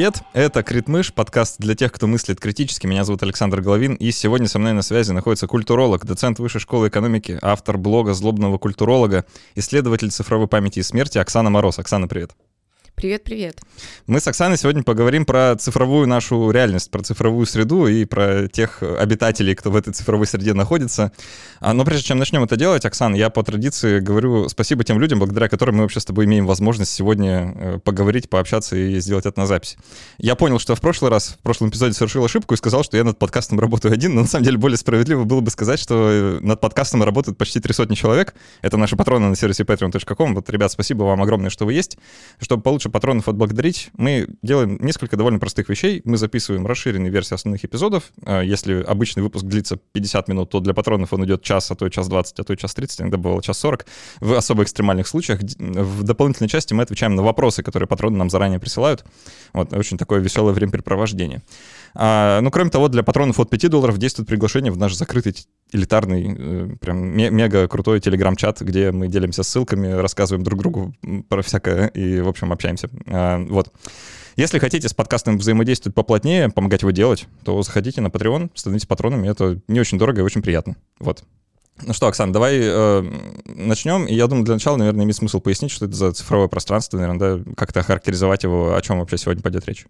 [0.00, 0.22] привет!
[0.32, 2.86] Это Критмыш, подкаст для тех, кто мыслит критически.
[2.86, 6.88] Меня зовут Александр Головин, и сегодня со мной на связи находится культуролог, доцент Высшей школы
[6.88, 9.26] экономики, автор блога «Злобного культуролога»,
[9.56, 11.78] исследователь цифровой памяти и смерти Оксана Мороз.
[11.78, 12.32] Оксана, привет!
[13.00, 13.62] Привет-привет.
[14.06, 18.82] Мы с Оксаной сегодня поговорим про цифровую нашу реальность, про цифровую среду и про тех
[18.82, 21.10] обитателей, кто в этой цифровой среде находится.
[21.60, 25.18] А, но прежде чем начнем это делать, Оксан, я по традиции говорю спасибо тем людям,
[25.18, 29.40] благодаря которым мы вообще с тобой имеем возможность сегодня э, поговорить, пообщаться и сделать это
[29.40, 29.78] на записи.
[30.18, 33.04] Я понял, что в прошлый раз, в прошлом эпизоде совершил ошибку и сказал, что я
[33.04, 36.40] над подкастом работаю один, но на самом деле более справедливо было бы сказать, что э,
[36.42, 38.34] над подкастом работают почти три сотни человек.
[38.60, 40.34] Это наши патроны на сервисе patreon.com.
[40.34, 41.96] Вот, ребят, спасибо вам огромное, что вы есть.
[42.40, 46.02] Чтобы получше патронов отблагодарить, мы делаем несколько довольно простых вещей.
[46.04, 48.04] Мы записываем расширенные версии основных эпизодов.
[48.24, 51.86] А, если обычный выпуск длится 50 минут, то для патронов он идет час, а то
[51.86, 53.86] и час 20, а то и час 30, иногда бывало час 40.
[54.20, 58.58] В особо экстремальных случаях в дополнительной части мы отвечаем на вопросы, которые патроны нам заранее
[58.58, 59.04] присылают.
[59.52, 61.42] Вот, очень такое веселое времяпрепровождение.
[61.94, 65.34] А, ну, кроме того, для патронов от 5 долларов действует приглашение в наш закрытый
[65.72, 70.94] элитарный, э, прям мега крутой телеграм-чат, где мы делимся ссылками, рассказываем друг другу
[71.28, 72.88] про всякое и, в общем, общаемся.
[73.06, 73.72] А, вот.
[74.36, 79.28] Если хотите с подкастом взаимодействовать поплотнее, помогать его делать, то заходите на Patreon, становитесь патронами,
[79.28, 80.76] это не очень дорого и очень приятно.
[80.98, 81.24] Вот.
[81.82, 83.02] Ну что, Оксан, давай э,
[83.46, 84.06] начнем.
[84.06, 87.38] И я думаю, для начала, наверное, имеет смысл пояснить, что это за цифровое пространство, наверное,
[87.38, 89.86] да, как-то охарактеризовать его, о чем вообще сегодня пойдет речь.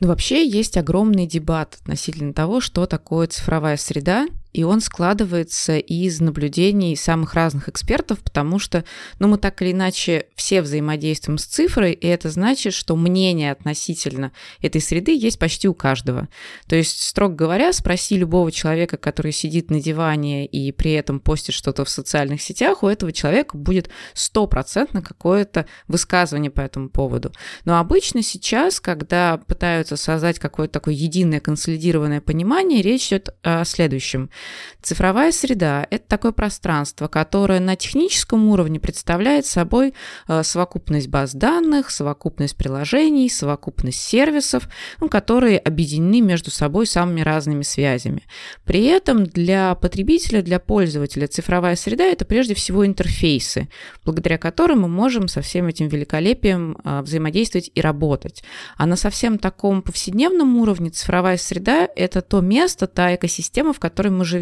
[0.00, 4.26] Ну, вообще есть огромный дебат относительно того, что такое цифровая среда
[4.58, 8.84] и он складывается из наблюдений самых разных экспертов, потому что,
[9.20, 14.32] ну, мы так или иначе все взаимодействуем с цифрой, и это значит, что мнение относительно
[14.60, 16.26] этой среды есть почти у каждого.
[16.66, 21.54] То есть, строго говоря, спроси любого человека, который сидит на диване и при этом постит
[21.54, 27.30] что-то в социальных сетях, у этого человека будет стопроцентно какое-то высказывание по этому поводу.
[27.64, 34.30] Но обычно сейчас, когда пытаются создать какое-то такое единое консолидированное понимание, речь идет о следующем–
[34.80, 39.94] Цифровая среда– это такое пространство, которое на техническом уровне представляет собой
[40.28, 44.68] э, совокупность баз данных, совокупность приложений, совокупность сервисов,
[45.00, 48.22] ну, которые объединены между собой самыми разными связями.
[48.64, 53.68] При этом для потребителя, для пользователя цифровая среда– это прежде всего интерфейсы,
[54.04, 58.44] благодаря которым мы можем со всем этим великолепием э, взаимодействовать и работать.
[58.76, 64.08] А на совсем таком повседневном уровне цифровая среда– это то место, та экосистема, в которой
[64.08, 64.37] мы живем,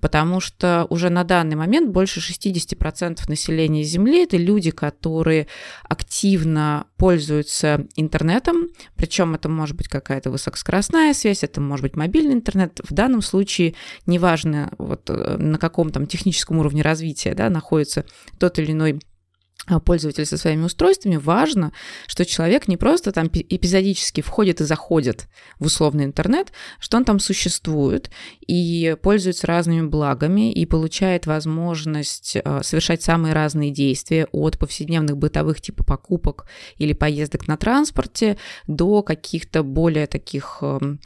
[0.00, 5.46] потому что уже на данный момент больше 60% населения Земли это люди, которые
[5.84, 12.80] активно пользуются интернетом, причем это может быть какая-то высокоскоростная связь, это может быть мобильный интернет.
[12.88, 13.74] В данном случае
[14.06, 18.04] неважно, вот, э, на каком там техническом уровне развития да, находится
[18.38, 19.00] тот или иной
[19.84, 21.72] пользователя со своими устройствами, важно,
[22.06, 25.26] что человек не просто там эпизодически входит и заходит
[25.58, 28.10] в условный интернет, что он там существует
[28.46, 35.60] и пользуется разными благами и получает возможность а, совершать самые разные действия от повседневных бытовых
[35.60, 36.46] типа покупок
[36.76, 40.62] или поездок на транспорте до каких-то более таких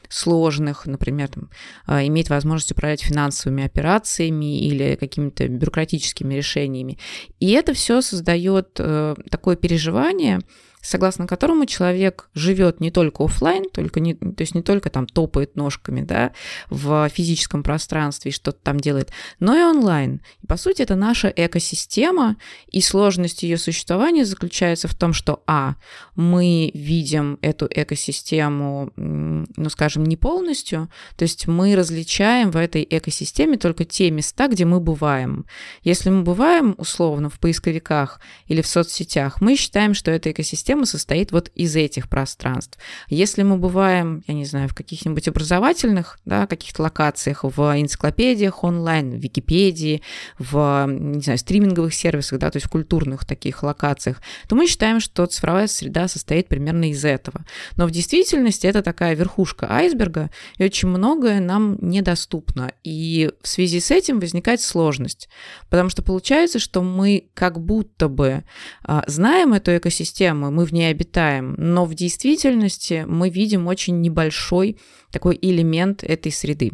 [0.09, 1.51] сложных, например, там,
[1.87, 6.99] а, иметь возможность управлять финансовыми операциями или какими-то бюрократическими решениями.
[7.39, 10.41] И это все создает дает э, такое переживание,
[10.83, 15.57] согласно которому человек живет не только офлайн, только не, то есть не только там топает
[15.57, 16.33] ножками да,
[16.71, 20.21] в физическом пространстве и что-то там делает, но и онлайн.
[20.43, 22.37] И, по сути, это наша экосистема,
[22.71, 25.75] и сложность ее существования заключается в том, что, а,
[26.17, 33.57] мы видим эту экосистему, ну, скажем, не полностью, то есть мы различаем в этой экосистеме
[33.57, 35.47] только те места, где мы бываем.
[35.83, 40.87] Если мы бываем, условно, в поисковиках или в соцсетях, мы считаем, что эта экосистема система
[40.87, 42.79] состоит вот из этих пространств.
[43.09, 49.11] Если мы бываем, я не знаю, в каких-нибудь образовательных, да, каких-то локациях, в энциклопедиях онлайн,
[49.11, 50.01] в Википедии,
[50.39, 55.01] в, не знаю, стриминговых сервисах, да, то есть в культурных таких локациях, то мы считаем,
[55.01, 57.45] что цифровая среда состоит примерно из этого.
[57.77, 62.73] Но в действительности это такая верхушка айсберга, и очень многое нам недоступно.
[62.85, 65.29] И в связи с этим возникает сложность,
[65.69, 68.45] потому что получается, что мы как будто бы
[68.85, 74.79] а, знаем эту экосистему, мы в ней обитаем, но в действительности мы видим очень небольшой
[75.11, 76.73] такой элемент этой среды.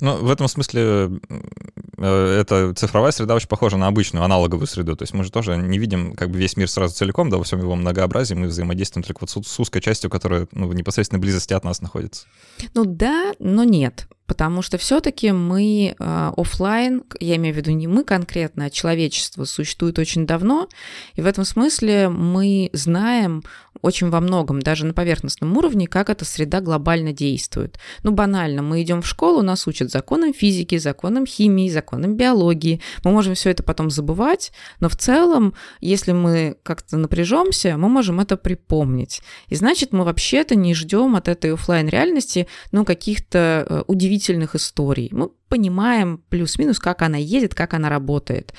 [0.00, 1.20] Ну, в этом смысле
[2.06, 4.96] эта цифровая среда очень похожа на обычную аналоговую среду.
[4.96, 7.44] То есть мы же тоже не видим как бы весь мир сразу целиком, да, во
[7.44, 11.52] всем его многообразии, мы взаимодействуем только вот с узкой частью, которая ну, в непосредственной близости
[11.52, 12.26] от нас находится.
[12.74, 14.06] Ну да, но нет.
[14.26, 19.44] потому что все-таки мы э, офлайн, я имею в виду не мы конкретно, а человечество
[19.44, 20.68] существует очень давно,
[21.14, 23.42] и в этом смысле мы знаем
[23.84, 27.78] очень во многом, даже на поверхностном уровне, как эта среда глобально действует.
[28.02, 32.80] Ну, банально, мы идем в школу, нас учат законам физики, законам химии, законам биологии.
[33.04, 35.52] Мы можем все это потом забывать, но в целом,
[35.82, 39.20] если мы как-то напряжемся, мы можем это припомнить.
[39.48, 45.10] И значит, мы вообще-то не ждем от этой офлайн реальности ну, каких-то э, удивительных историй.
[45.12, 48.54] Мы понимаем плюс-минус, как она едет, как она работает.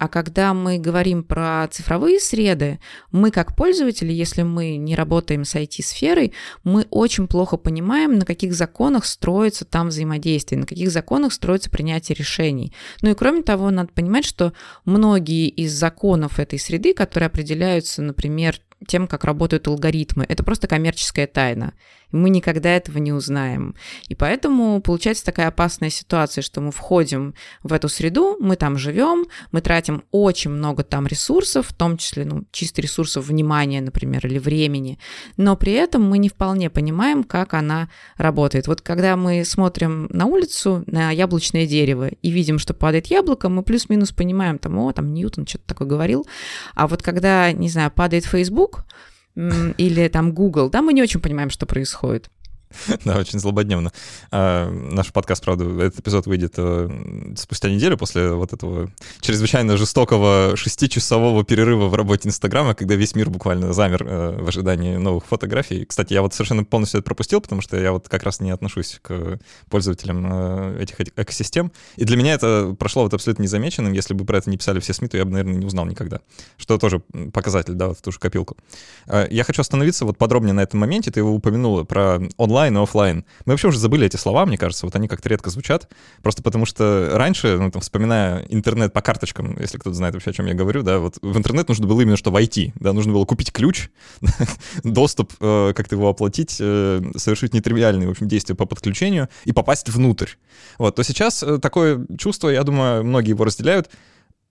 [0.00, 2.80] А когда мы говорим про цифровые среды,
[3.12, 6.32] мы как пользователи, если мы не работаем с IT-сферой,
[6.64, 12.16] мы очень плохо понимаем, на каких законах строится там взаимодействие, на каких законах строится принятие
[12.16, 12.72] решений.
[13.02, 14.54] Ну и кроме того, надо понимать, что
[14.86, 18.56] многие из законов этой среды, которые определяются, например,
[18.86, 20.24] тем, как работают алгоритмы.
[20.26, 21.74] Это просто коммерческая тайна.
[22.12, 23.74] Мы никогда этого не узнаем.
[24.08, 29.26] И поэтому получается такая опасная ситуация, что мы входим в эту среду, мы там живем,
[29.52, 34.38] мы тратим очень много там ресурсов, в том числе ну, чисто ресурсов внимания, например, или
[34.38, 34.98] времени,
[35.36, 38.66] но при этом мы не вполне понимаем, как она работает.
[38.66, 43.62] Вот когда мы смотрим на улицу, на яблочное дерево, и видим, что падает яблоко, мы
[43.62, 46.26] плюс-минус понимаем, там, о, там Ньютон что-то такое говорил.
[46.74, 48.84] А вот когда, не знаю, падает Facebook,
[49.34, 52.30] или там Google, да, мы не очень понимаем, что происходит.
[53.04, 53.92] Да, очень злободневно.
[54.30, 58.90] А, наш подкаст, правда, этот эпизод выйдет э, спустя неделю после вот этого
[59.20, 64.96] чрезвычайно жестокого шестичасового перерыва в работе Инстаграма, когда весь мир буквально замер э, в ожидании
[64.96, 65.84] новых фотографий.
[65.84, 68.98] Кстати, я вот совершенно полностью это пропустил, потому что я вот как раз не отношусь
[69.02, 69.38] к
[69.68, 71.72] пользователям э, этих экосистем.
[71.96, 73.92] И для меня это прошло вот абсолютно незамеченным.
[73.92, 76.20] Если бы про это не писали все СМИ, то я бы, наверное, не узнал никогда.
[76.56, 77.00] Что тоже
[77.32, 78.56] показатель, да, вот в ту же копилку.
[79.30, 81.10] Я хочу остановиться вот подробнее на этом моменте.
[81.10, 83.24] Ты его упомянула про онлайн онлайн и офлайн.
[83.46, 85.88] Мы вообще уже забыли эти слова, мне кажется, вот они как-то редко звучат,
[86.22, 90.32] просто потому что раньше, ну, там, вспоминая интернет по карточкам, если кто-то знает вообще, о
[90.34, 93.24] чем я говорю, да, вот в интернет нужно было именно что войти, да, нужно было
[93.24, 93.88] купить ключ,
[94.84, 99.88] доступ, э, как-то его оплатить, э, совершить нетривиальные, в общем, действия по подключению и попасть
[99.88, 100.28] внутрь.
[100.78, 103.90] Вот, то сейчас э, такое чувство, я думаю, многие его разделяют,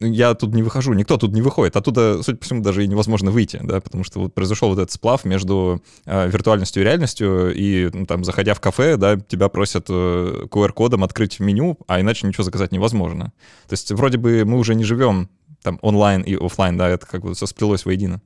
[0.01, 1.75] я тут не выхожу, никто тут не выходит.
[1.75, 4.91] Оттуда, судя по всему, даже и невозможно выйти, да, потому что вот произошел вот этот
[4.91, 9.87] сплав между э, виртуальностью и реальностью, и ну, там, заходя в кафе, да, тебя просят
[9.89, 13.33] э, QR-кодом открыть меню, а иначе ничего заказать невозможно.
[13.67, 15.29] То есть вроде бы мы уже не живем
[15.63, 18.21] там онлайн и офлайн, да, это как бы все сплелось воедино.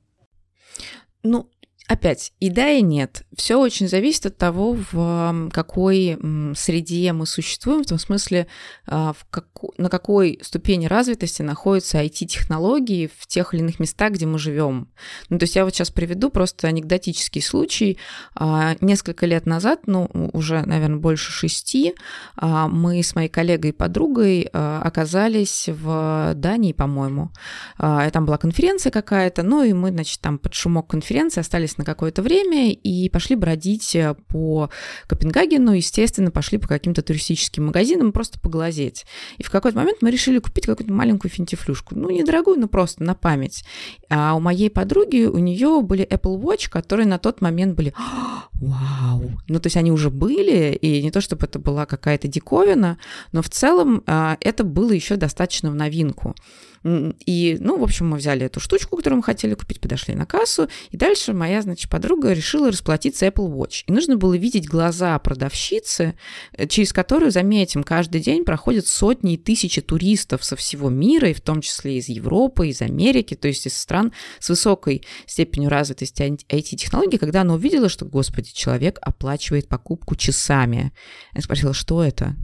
[1.24, 1.50] Ну,
[1.90, 3.24] Опять, и да, и нет.
[3.36, 6.18] Все очень зависит от того, в какой
[6.56, 8.48] среде мы существуем, в том смысле,
[8.88, 9.48] а, в как,
[9.78, 14.88] на какой ступени развитости находятся IT-технологии в тех или иных местах, где мы живем.
[15.28, 17.98] Ну, то есть я вот сейчас приведу просто анекдотический случай.
[18.34, 21.96] А, несколько лет назад, ну, уже, наверное, больше шести,
[22.38, 27.32] а, мы с моей коллегой и подругой оказались в Дании, по-моему.
[27.78, 31.86] Там была конференция какая-то, ну, и мы, значит, там под шумок конференции остались остановились на
[31.86, 34.70] какое-то время и пошли бродить э, по
[35.08, 39.06] Копенгагену, естественно, пошли по каким-то туристическим магазинам просто поглазеть.
[39.38, 41.96] И в какой-то момент мы решили купить какую-то маленькую финтифлюшку.
[41.96, 43.64] Ну, недорогую, но просто на память.
[44.10, 47.94] А у моей подруги, у нее были Apple Watch, которые на тот момент были
[48.54, 49.32] вау.
[49.48, 52.98] Ну, то есть они уже были, и не то, чтобы это была какая-то диковина,
[53.32, 56.36] но в целом а, это было еще достаточно в новинку.
[56.84, 60.68] И, ну, в общем, мы взяли эту штучку, которую мы хотели купить, подошли на кассу,
[60.92, 63.84] и дальше моя, значит, подруга решила расплатиться Apple Watch.
[63.88, 66.16] И нужно было видеть глаза продавщицы,
[66.54, 71.34] э, через которую, заметим, каждый день проходят сотни и тысячи туристов со всего мира, и
[71.34, 76.22] в том числе из Европы, из Америки, то есть из стран с высокой степенью развитости
[76.50, 80.92] IT-технологий, когда она увидела, что, господи, человек оплачивает покупку часами.
[81.34, 82.36] Я спросила, что это?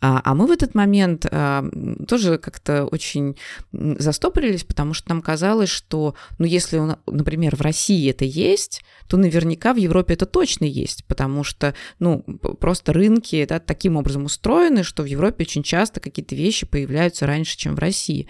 [0.00, 1.64] А, а мы в этот момент а,
[2.06, 3.36] тоже как-то очень
[3.72, 9.72] застопорились, потому что нам казалось, что, ну, если, например, в России это есть, то наверняка
[9.72, 12.22] в Европе это точно есть, потому что, ну,
[12.60, 17.56] просто рынки да, таким образом устроены, что в Европе очень часто какие-то вещи появляются раньше,
[17.56, 18.28] чем в России.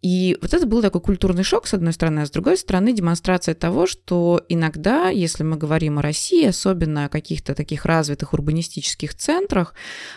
[0.00, 3.56] И вот это был такой культурный шок, с одной стороны, а с другой стороны демонстрация
[3.56, 9.74] того, что иногда, если мы говорим о России, особенно о каких-то таких развитых урбанистических центрах,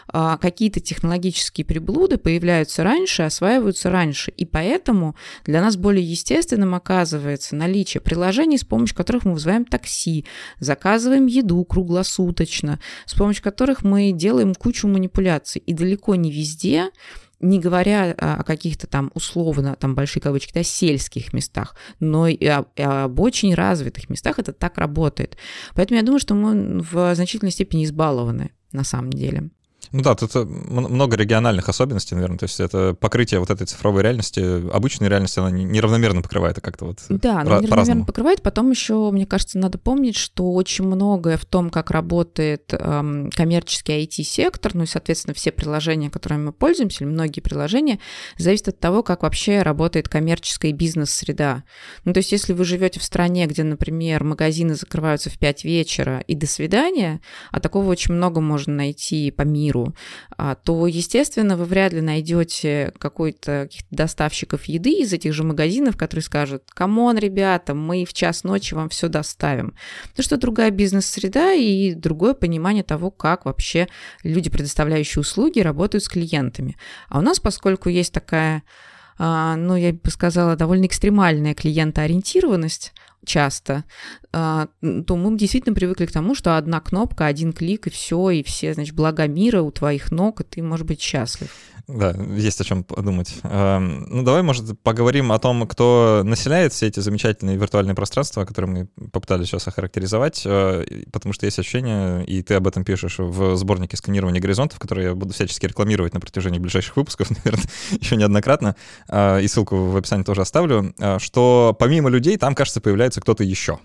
[0.07, 4.29] а, какие-то технологические приблуды появляются раньше, осваиваются раньше.
[4.37, 10.25] И поэтому для нас более естественным оказывается наличие приложений, с помощью которых мы вызываем такси,
[10.59, 15.63] заказываем еду круглосуточно, с помощью которых мы делаем кучу манипуляций.
[15.65, 16.91] И далеко не везде
[17.41, 22.67] не говоря о каких-то там условно, там большие кавычки, да, сельских местах, но и об,
[22.75, 25.37] и об очень развитых местах это так работает.
[25.75, 28.51] Поэтому я думаю, что мы в значительной степени избалованы.
[28.71, 29.49] на самом деле.
[29.91, 32.37] Ну да, тут э, много региональных особенностей, наверное.
[32.37, 34.39] То есть это покрытие вот этой цифровой реальности,
[34.71, 38.41] обычной реальности, она неравномерно покрывает, а как-то вот Да, она неравномерно покрывает.
[38.41, 44.05] Потом еще, мне кажется, надо помнить, что очень многое в том, как работает эм, коммерческий
[44.05, 47.99] IT-сектор, ну и, соответственно, все приложения, которыми мы пользуемся, или многие приложения,
[48.37, 51.63] зависит от того, как вообще работает коммерческая и бизнес-среда.
[52.05, 56.23] Ну то есть если вы живете в стране, где, например, магазины закрываются в 5 вечера
[56.27, 57.19] и до свидания,
[57.51, 59.95] а такого очень много можно найти по миру, миру,
[60.37, 66.23] а, то, естественно, вы вряд ли найдете какой-то доставщиков еды из этих же магазинов, которые
[66.23, 69.75] скажут, come on, ребята, мы в час ночи вам все доставим.
[70.09, 73.87] Потому что другая бизнес-среда и другое понимание того, как вообще
[74.23, 76.77] люди, предоставляющие услуги, работают с клиентами.
[77.09, 78.63] А у нас, поскольку есть такая
[79.23, 82.91] а, ну, я бы сказала, довольно экстремальная клиентоориентированность,
[83.25, 83.83] часто,
[84.31, 88.43] а, то мы действительно привыкли к тому, что одна кнопка, один клик, и все, и
[88.43, 91.49] все, значит, блага мира у твоих ног, и ты можешь быть счастлив.
[91.87, 93.35] Да, есть о чем подумать.
[93.43, 99.09] Ну, давай, может, поговорим о том, кто населяет все эти замечательные виртуальные пространства, которые мы
[99.09, 103.97] попытались сейчас охарактеризовать, э, потому что есть ощущение, и ты об этом пишешь в сборнике
[103.97, 108.75] сканирования горизонтов, который я буду всячески рекламировать на протяжении ближайших выпусков, наверное, еще неоднократно,
[109.09, 113.43] э, и ссылку в описании тоже оставлю, э, что помимо людей там, кажется, появляется кто-то
[113.43, 113.79] еще.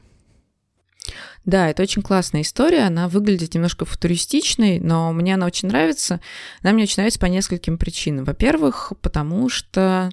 [1.45, 6.21] Да, это очень классная история, она выглядит немножко футуристичной, но мне она очень нравится.
[6.63, 8.25] Она мне очень нравится по нескольким причинам.
[8.25, 10.11] Во-первых, потому что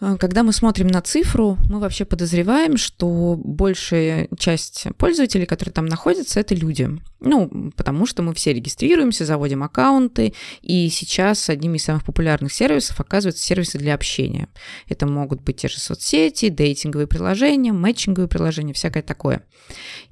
[0.00, 6.38] когда мы смотрим на цифру, мы вообще подозреваем, что большая часть пользователей, которые там находятся,
[6.38, 6.88] это люди.
[7.18, 13.00] Ну, потому что мы все регистрируемся, заводим аккаунты, и сейчас одним из самых популярных сервисов
[13.00, 14.48] оказываются сервисы для общения.
[14.88, 19.42] Это могут быть те же соцсети, дейтинговые приложения, мэтчинговые приложения, всякое такое.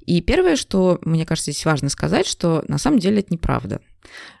[0.05, 3.79] И первое, что мне кажется здесь важно сказать, что на самом деле это неправда.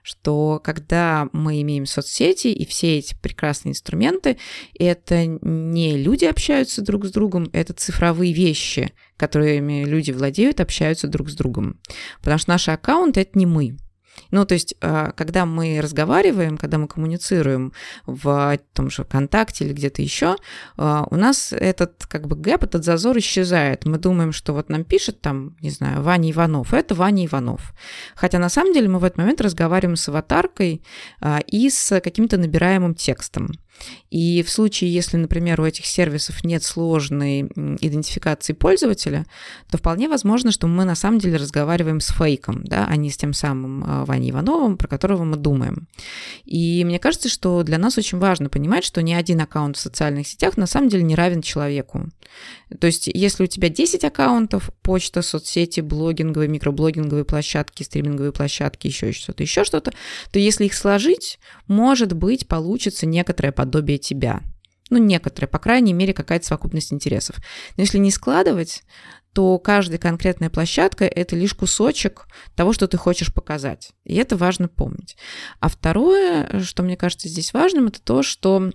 [0.03, 4.37] Что когда мы имеем соцсети и все эти прекрасные инструменты,
[4.77, 11.29] это не люди общаются друг с другом, это цифровые вещи, которыми люди владеют, общаются друг
[11.29, 11.79] с другом.
[12.19, 13.77] Потому что наши аккаунты— это не мы.
[14.31, 17.73] Ну, то есть, а, когда мы разговариваем, когда мы коммуницируем
[18.05, 20.35] в том же ВКонтакте или где-то еще,
[20.77, 23.85] а, у нас этот как бы гэп, этот зазор исчезает.
[23.85, 27.73] Мы думаем, что вот нам пишет там, не знаю, Ваня Иванов, это Ваня Иванов.
[28.15, 30.81] Хотя на самом деле мы в этот момент разговариваем с аватаркой
[31.21, 33.51] а, и с каким-то набираемым текстом.
[34.09, 39.25] И в случае, если, например, у этих сервисов нет сложной идентификации пользователя,
[39.69, 43.17] то вполне возможно, что мы на самом деле разговариваем с фейком, да, а не с
[43.17, 45.87] тем самым а, Ваней Ивановым, про которого мы думаем.
[46.45, 50.27] И мне кажется, что для нас очень важно понимать, что ни один аккаунт в социальных
[50.27, 52.09] сетях на самом деле не равен человеку.
[52.79, 59.11] То есть, если у тебя 10 аккаунтов, почта, соцсети, блогинговые, микроблогинговые площадки, стриминговые площадки, еще
[59.11, 59.91] что-то, еще что-то,
[60.31, 63.66] то если их сложить, может быть, получится некоторое подобие
[63.97, 64.41] тебя.
[64.89, 67.37] Ну, некоторые, по крайней мере, какая-то совокупность интересов.
[67.75, 68.83] Но если не складывать,
[69.33, 73.91] то каждая конкретная площадка– это лишь кусочек того, что ты хочешь показать.
[74.03, 75.17] И это важно помнить.
[75.59, 78.71] А второе, что мне кажется здесь важным, это то, что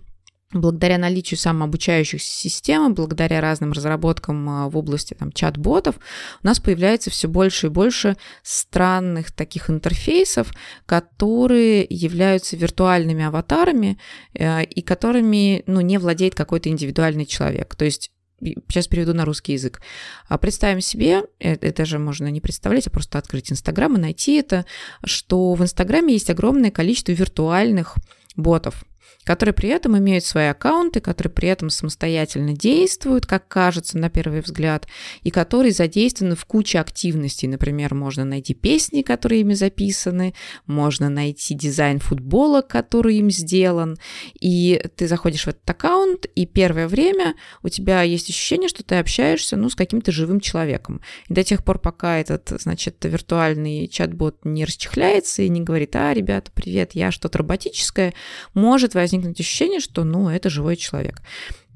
[0.53, 5.97] благодаря наличию самообучающихся систем, благодаря разным разработкам а, в области там, чат-ботов,
[6.43, 10.53] у нас появляется все больше и больше странных таких интерфейсов,
[10.87, 13.99] которые являются виртуальными аватарами
[14.35, 17.75] э, и которыми ну, не владеет какой-то индивидуальный человек.
[17.75, 18.11] То есть
[18.69, 19.81] сейчас переведу на русский язык.
[20.29, 24.35] А представим себе, это, это же можно не представлять, а просто открыть Инстаграм и найти
[24.35, 24.67] это,
[25.05, 27.97] что в Инстаграме есть огромное количество виртуальных
[28.37, 28.85] ботов,
[29.25, 34.41] которые при этом имеют свои аккаунты, которые при этом самостоятельно действуют, как кажется на первый
[34.41, 34.87] взгляд,
[35.23, 37.49] и которые задействованы в куче активностей.
[37.49, 40.35] Например, можно найти песни, которые ими записаны,
[40.67, 43.97] можно найти дизайн футбола, который им сделан,
[44.41, 48.97] и ты заходишь в этот аккаунт, и первое время у тебя есть ощущение, что ты
[48.97, 51.01] общаешься ну, с каким-то живым человеком.
[51.29, 56.13] И до тех пор, пока этот, значит, виртуальный чат-бот не расчехляется и не говорит, а,
[56.13, 58.15] ребята, привет, я что-то роботическое,
[58.55, 61.21] может возникнуть возникнуть ощущение, что, ну, это живой человек.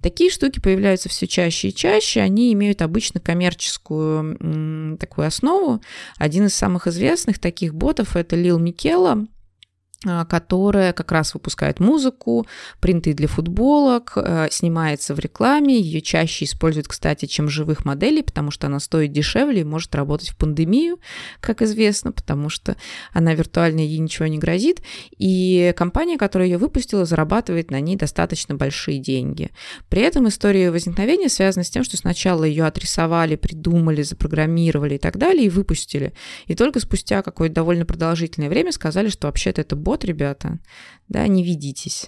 [0.02, 5.80] Такие штуки появляются все чаще и чаще, они имеют обычно коммерческую м, такую основу.
[6.18, 9.26] Один из самых известных таких ботов– это Лил Микела,
[10.02, 12.46] которая как раз выпускает музыку,
[12.80, 18.50] принты для футболок, э, снимается в рекламе, ее чаще используют, кстати, чем живых моделей, потому
[18.50, 20.98] что она стоит дешевле и может работать в пандемию,
[21.40, 22.76] как известно, потому что
[23.12, 24.82] она виртуальная, ей ничего не грозит,
[25.16, 29.50] и компания, которая ее выпустила, зарабатывает на ней достаточно большие деньги.
[29.88, 35.16] При этом история возникновения связана с тем, что сначала ее отрисовали, придумали, запрограммировали и так
[35.16, 36.12] далее, и выпустили.
[36.46, 40.58] И только спустя какое-то довольно продолжительное время сказали, что вообще-то это бот, ребята,
[41.08, 42.06] да, не ведитесь.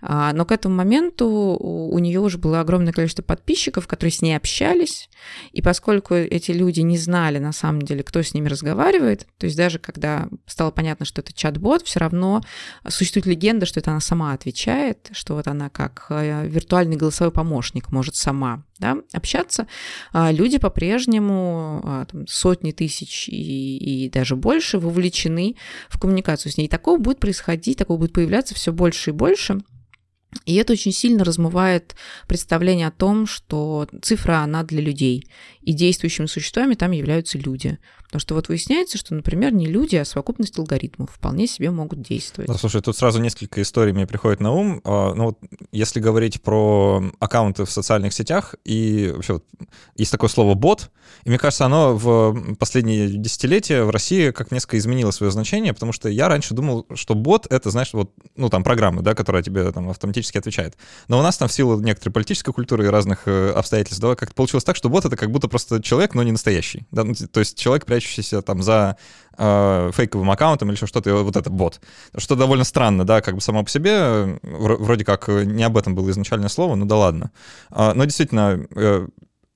[0.00, 4.34] А, но к этому моменту у нее уже было огромное количество подписчиков, которые с ней
[4.34, 5.10] общались,
[5.52, 9.56] и поскольку эти люди не знали на самом деле, кто с ними разговаривает, то есть
[9.56, 12.40] даже когда стало понятно, что это чат-бот, все равно
[12.88, 17.92] существует легенда, что это она сама отвечает, что вот она как э, виртуальный голосовой помощник
[17.92, 19.66] может сама да, общаться,
[20.12, 25.56] а люди по-прежнему а, сотни тысяч и, и даже больше вовлечены
[25.88, 26.66] в коммуникацию с ней.
[26.66, 29.60] И такого будет происходить, такого будет появляться все больше и больше.
[30.44, 31.96] И это очень сильно размывает
[32.26, 35.26] представление о том, что цифра, она для людей,
[35.62, 37.78] и действующими существами там являются люди.
[38.04, 42.48] Потому что вот выясняется, что, например, не люди, а совокупность алгоритмов вполне себе могут действовать.
[42.48, 44.80] Да, слушай, тут сразу несколько историй мне приходит на ум.
[44.84, 45.38] А, ну вот,
[45.72, 49.44] если говорить про аккаунты в социальных сетях, и вообще вот,
[49.96, 50.90] есть такое слово «бот»,
[51.24, 55.92] и мне кажется, оно в последние десятилетия в России как несколько изменило свое значение, потому
[55.92, 59.70] что я раньше думал, что бот— это, знаешь, вот, ну, там, программы, да, которая тебе
[59.72, 60.76] там автоматически отвечает.
[61.08, 64.34] Но у нас там в силу некоторой политической культуры и разных э, обстоятельств, да, как-то
[64.34, 66.86] получилось так, что бот— это как будто просто человек, но не настоящий.
[66.90, 67.04] Да?
[67.04, 68.96] Ну, то есть человек, прячущийся там за
[69.36, 71.80] э, фейковым аккаунтом или еще что-то, вот это бот.
[72.16, 76.10] Что довольно странно, да, как бы само по себе, вроде как не об этом было
[76.10, 77.30] изначальное слово, ну да ладно.
[77.70, 79.06] Э, но действительно, э,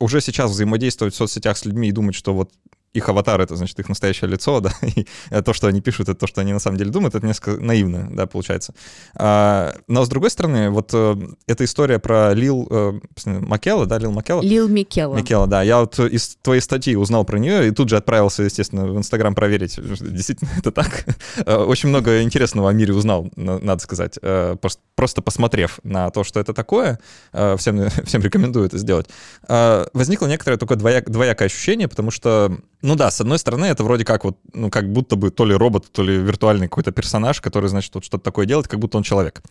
[0.02, 2.50] уже сейчас взаимодействовать в соцсетях с людьми и думать, что вот
[2.92, 5.06] их аватар— это, значит, их настоящее лицо, да, и
[5.44, 8.08] то, что они пишут, это то, что они на самом деле думают, это несколько наивно,
[8.10, 8.74] да, получается.
[9.14, 12.92] А, но, с другой стороны, вот э, эта история про Лил э,
[13.26, 14.42] Макела, да, Лил Макела?
[14.42, 15.14] Лил Микела.
[15.14, 15.62] Микела, да.
[15.62, 19.34] Я вот из твоей статьи узнал про нее и тут же отправился, естественно, в Инстаграм
[19.34, 21.06] проверить, действительно это так.
[21.46, 24.56] Э, очень много интересного о мире узнал, надо сказать, э,
[24.94, 26.98] просто посмотрев на то, что это такое.
[27.32, 29.06] Э, всем, всем рекомендую это сделать.
[29.48, 34.04] Возникло некоторое такое двояк, двоякое ощущение, потому что ну да, с одной стороны, это вроде
[34.04, 37.68] как вот, ну как будто бы то ли робот, то ли виртуальный какой-то персонаж, который,
[37.68, 39.42] значит, вот что-то такое делает, как будто он человек.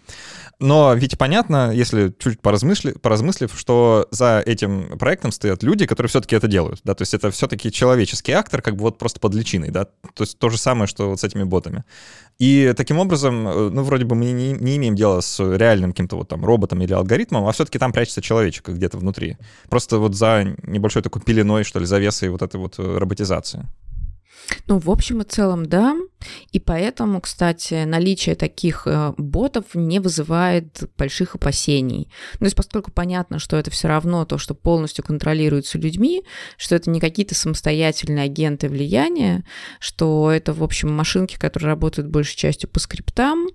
[0.60, 6.36] Но ведь понятно, если чуть поразмысли, поразмыслив, что за этим проектом стоят люди, которые все-таки
[6.36, 9.72] это делают, да, то есть это все-таки человеческий актор, как бы вот просто под личиной,
[9.72, 11.84] да, то есть то же самое, что вот с этими ботами.
[12.42, 16.16] И таким образом, э, ну, вроде бы мы не, не имеем дела с реальным каким-то
[16.16, 19.38] вот там роботом или алгоритмом, а все-таки там прячется человечек где-то внутри.
[19.70, 23.68] Просто вот за небольшой такой пеленой, что ли, завесой вот этой вот э, роботизации.
[24.68, 25.96] Ну, в общем и целом, да.
[26.52, 32.10] И поэтому, кстати, наличие таких э, ботов не вызывает больших опасений.
[32.34, 36.24] Ну, то есть, поскольку понятно, что это все равно то, что полностью контролируется людьми,
[36.58, 39.44] что это не какие-то самостоятельные агенты влияния,
[39.80, 43.48] что это, в общем, машинки, которые работают большей частью по скриптам,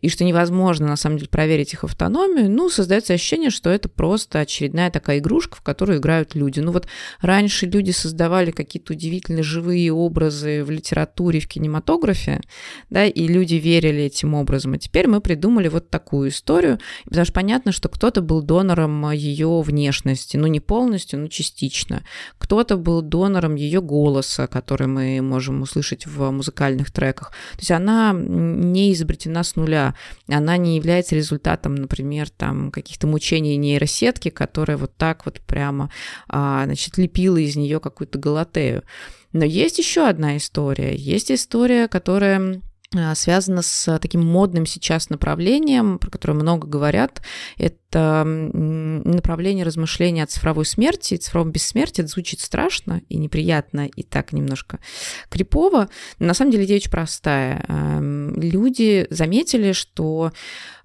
[0.00, 4.40] и что невозможно, на самом деле, проверить их автономию, ну, создается ощущение, что это просто
[4.40, 6.60] очередная такая игрушка, в которую играют люди.
[6.60, 6.86] Ну, вот
[7.20, 12.40] раньше люди создавали какие-то удивительно живые образы в литературе, в кинематографе,
[12.90, 14.74] да, и люди верили этим образом.
[14.74, 19.60] А теперь мы придумали вот такую историю, потому что понятно, что кто-то был донором ее
[19.62, 22.04] внешности, ну, не полностью, но частично.
[22.38, 27.30] Кто-то был донором ее голоса, который мы можем услышать в музыкальных треках.
[27.52, 29.87] То есть она не изобретена с нуля,
[30.28, 35.90] она не является результатом, например, там каких-то мучений нейросетки, которая вот так вот прямо,
[36.28, 38.82] а, значит, лепила из нее какую-то галатею.
[39.32, 40.94] Но есть еще одна история.
[40.94, 42.62] Есть история, которая
[43.14, 47.20] связано с таким модным сейчас направлением, про которое много говорят.
[47.58, 52.02] Это направление размышления о цифровой смерти, цифровом бессмертии.
[52.02, 54.78] Это звучит страшно и неприятно, и так немножко
[55.28, 55.88] крипово.
[56.18, 57.62] Но на самом деле идея очень простая.
[58.00, 60.32] Люди заметили, что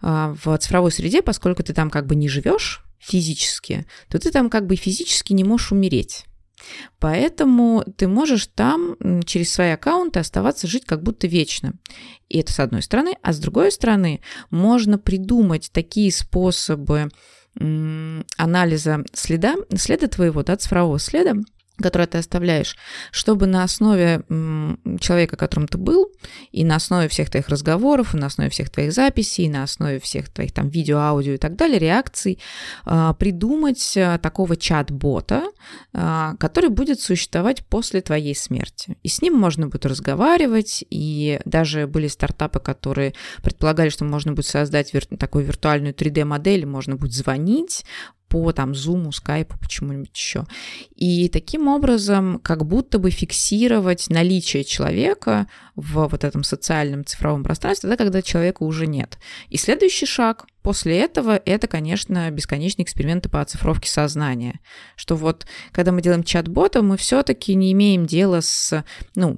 [0.02, 4.50] а, в цифровой среде, поскольку ты там как бы не живешь физически, то ты там
[4.50, 6.26] как бы физически не можешь умереть.
[6.99, 8.95] Поэтому ты можешь там
[9.26, 11.73] через свои аккаунты оставаться жить как будто вечно.
[12.30, 13.17] И это с одной стороны.
[13.21, 17.10] А с другой стороны, можно придумать такие способы
[17.56, 21.36] анализа следа, следа твоего, да, цифрового следа,
[21.78, 22.78] которое ты оставляешь,
[23.12, 24.24] чтобы на основе
[25.00, 26.12] человека, которым ты был,
[26.52, 30.00] и на основе всех твоих разговоров, и на основе всех твоих записей, и на основе
[30.00, 32.40] всех твоих там видео, аудио и так далее, реакций,
[32.86, 35.46] а, придумать а, такого чат-бота,
[35.94, 38.98] а, который будет существовать после твоей смерти.
[39.02, 44.46] И с ним можно будет разговаривать, и даже были стартапы, которые предполагали, что можно будет
[44.46, 47.84] создать такую виртуальную 3D-модель, можно будет звонить,
[48.34, 50.48] по там Zoom, Skype, почему-нибудь еще.
[50.96, 57.91] И таким образом как будто бы фиксировать наличие человека в вот этом социальном цифровом пространстве,
[57.91, 59.19] да, когда человека уже нет.
[59.50, 64.62] И следующий шаг после этого это, конечно, бесконечные эксперименты по оцифровке сознания.
[64.96, 69.38] Что вот, когда мы делаем чат-бота, мы все-таки не имеем дела с, ну,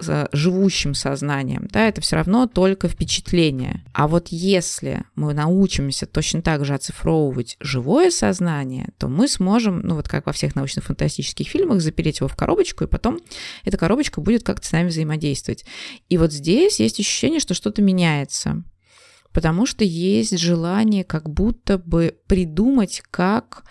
[0.00, 3.84] живущим сознанием, да, это все равно только впечатление.
[3.92, 9.96] А вот если мы научимся точно так же оцифровывать живое сознание, то мы сможем, ну
[9.96, 13.18] вот как во всех научно-фантастических фильмах, запереть его в коробочку, и потом
[13.64, 15.64] эта коробочка будет как-то с нами взаимодействовать.
[16.08, 18.62] И вот здесь есть ощущение, что что-то меняется
[19.32, 23.64] потому что есть желание как будто бы придумать, как,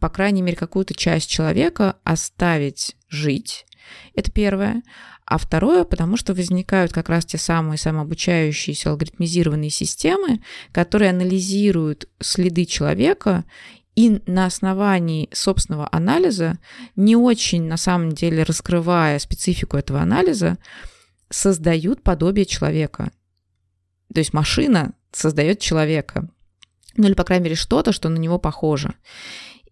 [0.00, 3.66] по крайней мере, какую-то часть человека оставить жить.
[4.14, 4.82] Это первое.
[5.32, 10.42] А второе, потому что возникают как раз те самые самообучающиеся алгоритмизированные системы,
[10.72, 13.46] которые анализируют следы человека
[13.94, 16.58] и на основании собственного анализа,
[16.96, 20.58] не очень на самом деле раскрывая специфику этого анализа,
[21.30, 23.10] создают подобие человека.
[24.12, 26.28] То есть машина создает человека.
[26.98, 28.96] Ну или, по крайней мере, что-то, что на него похоже.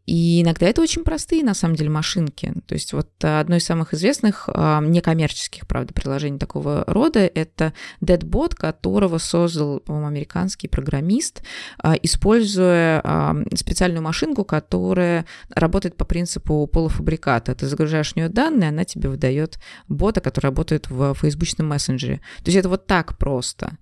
[0.07, 2.53] И иногда это очень простые, на самом деле, машинки.
[2.67, 9.19] То есть вот одно из самых известных некоммерческих, правда, приложений такого рода— это Deadbot, которого
[9.19, 11.43] создал, по-моему, американский программист,
[11.79, 13.03] а, используя
[13.55, 17.55] специальную машинку, которая работает по принципу полуфабриката.
[17.55, 22.21] Ты загружаешь в нее данные, она тебе выдает бота, который работает в фейсбучном мессенджере.
[22.39, 23.79] То есть это вот так просто.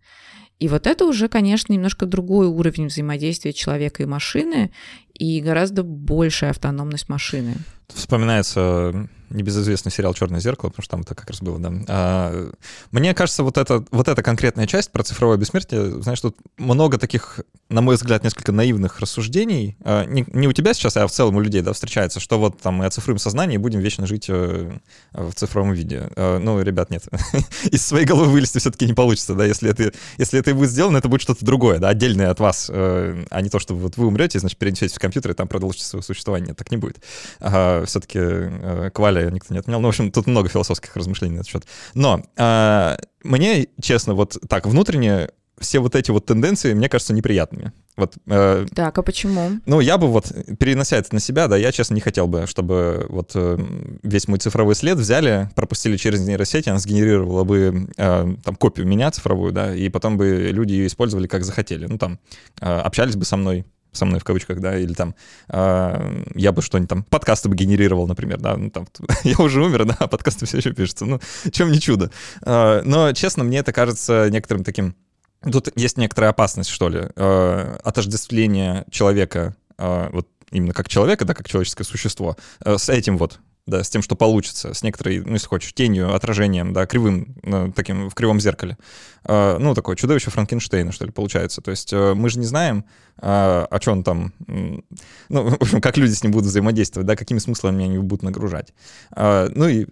[0.58, 4.72] И вот это уже, конечно, немножко другой уровень взаимодействия человека и машины
[5.18, 7.56] и гораздо большая автономность машины.
[7.88, 11.72] Вспоминается небезызвестный сериал «Черное зеркало», потому что там это как раз было, да.
[11.88, 12.50] А,
[12.90, 17.40] мне кажется, вот, это, вот эта конкретная часть про цифровое бессмертие, знаешь, тут много таких,
[17.68, 19.76] на мой взгляд, несколько наивных рассуждений.
[19.84, 22.60] А, не, не у тебя сейчас, а в целом у людей, да, встречается, что вот
[22.60, 24.70] там мы оцифруем сознание и будем вечно жить э,
[25.12, 26.10] в цифровом виде.
[26.16, 27.04] А, ну, ребят, нет.
[27.70, 30.98] Из своей головы вылезти все-таки не получится, да, если это, если это и будет сделано,
[30.98, 34.06] это будет что-то другое, да, отдельное от вас, э, а не то, что вот вы
[34.06, 36.54] умрете, значит, перенесетесь в компьютер и там продолжите свое существование.
[36.54, 36.98] Так не будет.
[37.38, 39.80] Все-таки э, Кваля никто не отменял.
[39.80, 41.64] Ну, в общем, тут много философских размышлений на этот счет.
[41.94, 47.72] Но э, мне, честно, вот так, внутренне все вот эти вот тенденции, мне кажется, неприятными.
[47.96, 49.58] Вот, э, так, а почему?
[49.66, 53.06] Ну, я бы вот, перенося это на себя, да, я, честно, не хотел бы, чтобы
[53.08, 53.58] вот э,
[54.02, 59.10] весь мой цифровой след взяли, пропустили через нейросети, она сгенерировала бы э, там копию меня
[59.10, 61.86] цифровую, да, и потом бы люди ее использовали как захотели.
[61.86, 62.20] Ну, там,
[62.60, 63.66] э, общались бы со мной,
[63.98, 65.14] со мной в кавычках, да, или там
[65.48, 68.86] э, я бы что-нибудь там, подкасты бы генерировал, например, да, ну там,
[69.24, 72.10] я уже умер, да, а подкасты все еще пишутся, ну, чем не чудо.
[72.42, 74.94] Э, но, честно, мне это кажется некоторым таким,
[75.42, 81.34] тут есть некоторая опасность, что ли, э, отождествление человека, э, вот именно как человека, да,
[81.34, 85.46] как человеческое существо, с этим вот да, с тем, что получится, с некоторой, ну, если
[85.46, 88.78] хочешь, тенью, отражением, да, кривым, ну, таким в кривом зеркале.
[89.24, 91.60] А, ну, такое чудовище Франкенштейна, что ли, получается.
[91.60, 92.84] То есть э, мы же не знаем,
[93.18, 94.82] а, о чем там, ну,
[95.28, 98.72] в общем, как люди с ним будут взаимодействовать, да, какими смыслами они будут нагружать.
[99.10, 99.86] А, ну и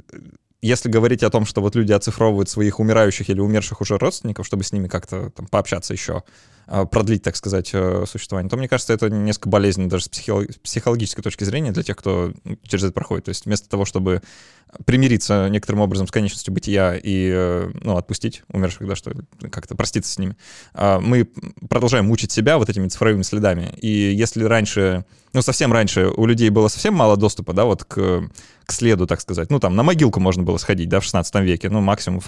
[0.62, 4.64] если говорить о том, что вот люди оцифровывают своих умирающих или умерших уже родственников, чтобы
[4.64, 6.22] с ними как-то там пообщаться еще,
[6.66, 11.44] продлить, так сказать, э, существование, то мне кажется, это несколько болезненно даже с психологической точки
[11.44, 12.32] зрения для тех, кто
[12.64, 13.26] через это проходит.
[13.26, 14.22] То есть вместо того, чтобы
[14.84, 19.12] примириться некоторым образом с конечностью бытия и э, ну, отпустить умерших, да, что
[19.50, 20.36] как-то проститься с ними,
[20.74, 21.28] а, мы
[21.68, 23.72] продолжаем мучить себя вот этими цифровыми следами.
[23.80, 28.28] И если раньше, ну, совсем раньше у людей было совсем мало доступа, да, вот к,
[28.64, 31.70] к следу, так сказать, ну, там, на могилку можно было сходить, да, в 16 веке,
[31.70, 32.20] ну, максимум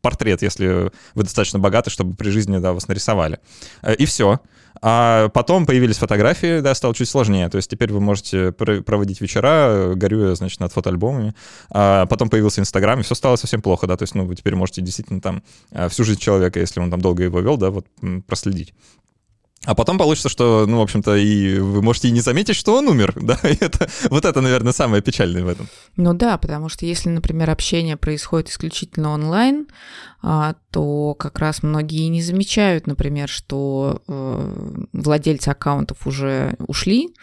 [0.00, 3.40] портрет, если вы достаточно богаты, чтобы при жизни, да, вас нарисовали.
[3.86, 4.40] Э, и все.
[4.82, 7.48] А потом появились фотографии, да, стало чуть сложнее.
[7.48, 11.34] То есть теперь вы можете проводить вечера, горюя, значит, над фотоальбомами.
[11.70, 13.96] А потом появился Инстаграм, и все стало совсем плохо, да.
[13.96, 17.00] То есть, ну, вы теперь можете действительно там э, всю жизнь человека, если он там
[17.00, 17.86] долго его вел, да, вот
[18.26, 18.74] проследить.
[19.64, 22.88] А потом получится, что, ну, в общем-то, и вы можете и не заметить, что он
[22.88, 25.68] умер, да, и это, вот это, наверное, самое печальное в этом.
[25.96, 29.66] Ну да, потому что если, например, общение происходит исключительно онлайн,
[30.22, 37.14] а, то как раз многие не замечают, например, что э, владельцы аккаунтов уже ушли,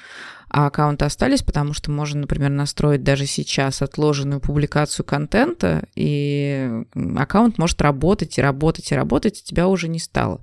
[0.53, 6.83] а аккаунты остались, потому что можно, например, настроить даже сейчас отложенную публикацию контента, и
[7.17, 10.41] аккаунт может работать и работать и работать, и тебя уже не стало.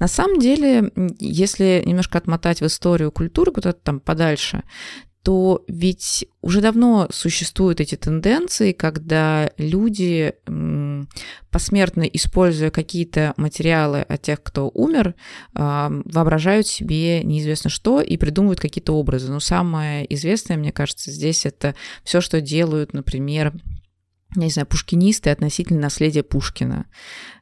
[0.00, 4.64] На самом деле, если немножко отмотать в историю культуры куда-то там подальше,
[5.22, 10.34] то ведь уже давно существуют эти тенденции, когда люди,
[11.50, 15.14] посмертно используя какие-то материалы от тех, кто умер,
[15.54, 19.30] воображают себе неизвестно что и придумывают какие-то образы.
[19.30, 23.52] Но самое известное, мне кажется, здесь это все, что делают, например,
[24.34, 26.86] я не знаю, пушкинисты относительно наследия Пушкина.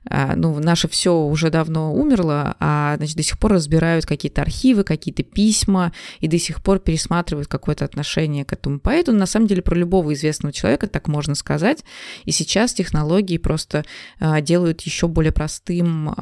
[0.09, 4.83] А, ну, наше все уже давно умерло, а значит, до сих пор разбирают какие-то архивы,
[4.83, 9.13] какие-то письма, и до сих пор пересматривают какое-то отношение к этому поэту.
[9.13, 11.85] На самом деле, про любого известного человека так можно сказать.
[12.25, 13.85] И сейчас технологии просто
[14.19, 16.15] а, делают еще более простым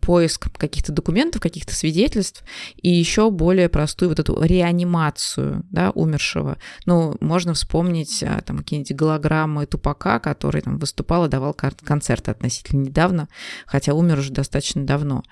[0.00, 2.42] поиск каких-то документов, каких-то свидетельств,
[2.76, 6.58] и еще более простую вот эту реанимацию да, умершего.
[6.86, 12.79] Ну, можно вспомнить а, там какие-нибудь голограммы Тупака, который там выступал и давал концерты относительно
[12.82, 13.28] недавно,
[13.66, 15.22] хотя умер уже достаточно давно.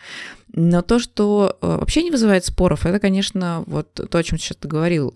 [0.52, 4.56] Но то, что э, вообще не вызывает споров, это, конечно, вот то, о чем сейчас
[4.56, 5.12] ты говорил.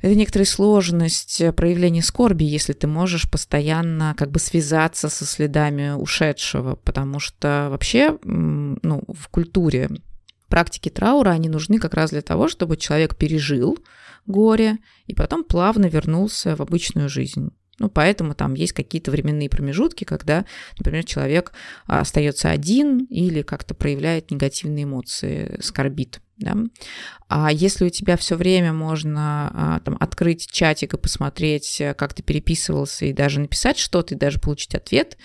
[0.00, 6.76] Это некоторая сложность проявления скорби, если ты можешь постоянно как бы связаться со следами ушедшего,
[6.76, 9.90] потому что вообще ну, в культуре
[10.48, 13.78] практики траура, они нужны как раз для того, чтобы человек пережил
[14.26, 17.50] горе и потом плавно вернулся в обычную жизнь.
[17.78, 20.44] Ну, поэтому там есть какие-то временные промежутки, когда,
[20.78, 21.52] например, человек
[21.86, 26.20] остается один или как-то проявляет негативные эмоции, скорбит.
[26.38, 26.56] Да?
[27.28, 32.22] А если у тебя все время можно а, там, открыть чатик и посмотреть, как ты
[32.22, 35.16] переписывался, и даже написать что-то, и даже получить ответ,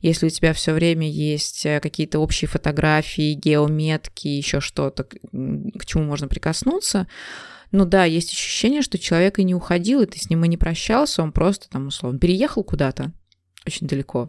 [0.00, 6.28] если у тебя все время есть какие-то общие фотографии, геометки, еще что-то, к чему можно
[6.28, 7.06] прикоснуться,
[7.70, 10.56] ну да, есть ощущение, что человек и не уходил, и ты с ним и не
[10.56, 13.12] прощался, он просто там, условно, переехал куда-то
[13.66, 14.26] очень далеко.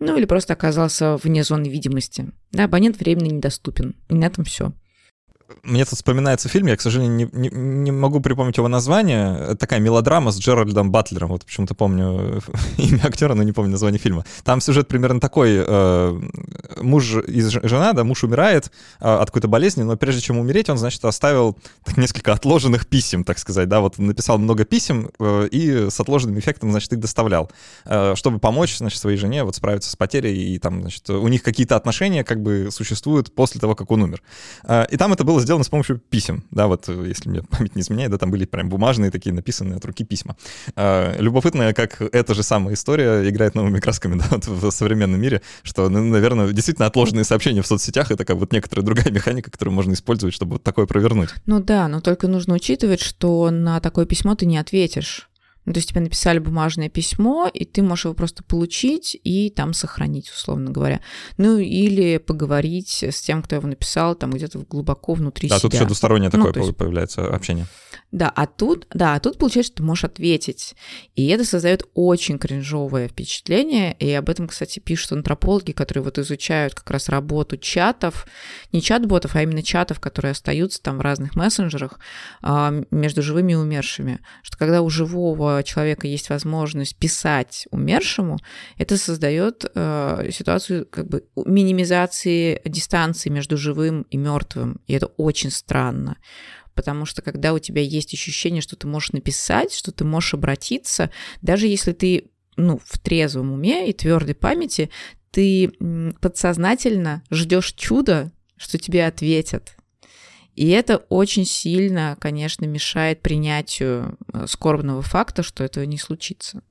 [0.00, 2.32] Ну или просто оказался вне зоны видимости.
[2.50, 3.94] Да, абонент временно недоступен.
[4.08, 4.72] И на этом все
[5.62, 9.36] мне тут вспоминается фильм, я, к сожалению, не, не, не могу припомнить его название.
[9.38, 11.30] Это такая мелодрама с Джеральдом Батлером.
[11.30, 12.42] Вот почему-то помню
[12.78, 14.24] имя актера, но не помню название фильма.
[14.44, 15.62] Там сюжет примерно такой.
[15.66, 16.20] Э,
[16.80, 20.78] муж и жена, да, муж умирает э, от какой-то болезни, но прежде чем умереть, он,
[20.78, 25.90] значит, оставил так, несколько отложенных писем, так сказать, да, вот написал много писем э, и
[25.90, 27.50] с отложенным эффектом, значит, их доставлял,
[27.84, 31.42] э, чтобы помочь, значит, своей жене вот справиться с потерей, и там, значит, у них
[31.42, 34.22] какие-то отношения как бы существуют после того, как он умер.
[34.64, 37.76] Э, и там это было сделано с помощью писем, да, вот э, если мне память
[37.76, 40.36] не изменяет, да, там были прям бумажные такие написанные от руки письма.
[40.76, 45.42] А, любопытно, как эта же самая история играет новыми красками, да, вот в современном мире,
[45.62, 49.74] что, ну, наверное, действительно отложенные сообщения в соцсетях— это как вот некоторая другая механика, которую
[49.74, 51.30] можно использовать, чтобы вот такое провернуть.
[51.46, 55.28] Ну да, но только нужно учитывать, что на такое письмо ты не ответишь.
[55.64, 59.74] Ну, то есть тебе написали бумажное письмо, и ты можешь его просто получить и там
[59.74, 61.00] сохранить, условно говоря.
[61.36, 65.62] Ну, или поговорить с тем, кто его написал, там где-то глубоко внутри да, себя.
[65.62, 66.76] Да, тут еще двустороннее ну, такое есть...
[66.76, 67.66] появляется общение.
[68.10, 70.74] Да, а тут, да, а тут получается, что ты можешь ответить.
[71.14, 73.94] И это создает очень кринжовое впечатление.
[73.98, 78.26] И об этом, кстати, пишут антропологи, которые вот изучают как раз работу чатов,
[78.72, 82.00] не чат-ботов, а именно чатов, которые остаются там в разных мессенджерах
[82.42, 84.20] а, между живыми и умершими.
[84.42, 88.38] Что когда у живого человека есть возможность писать умершему,
[88.78, 94.80] это создает э, ситуацию как бы минимизации дистанции между живым и мертвым.
[94.86, 96.16] И это очень странно
[96.74, 101.10] потому что когда у тебя есть ощущение, что ты можешь написать, что ты можешь обратиться,
[101.42, 104.90] даже если ты ну, в трезвом уме и твердой памяти,
[105.30, 105.72] ты
[106.20, 109.76] подсознательно ждешь чуда, что тебе ответят.
[110.54, 116.62] И это очень сильно, конечно, мешает принятию э, скорбного факта, что этого не случится.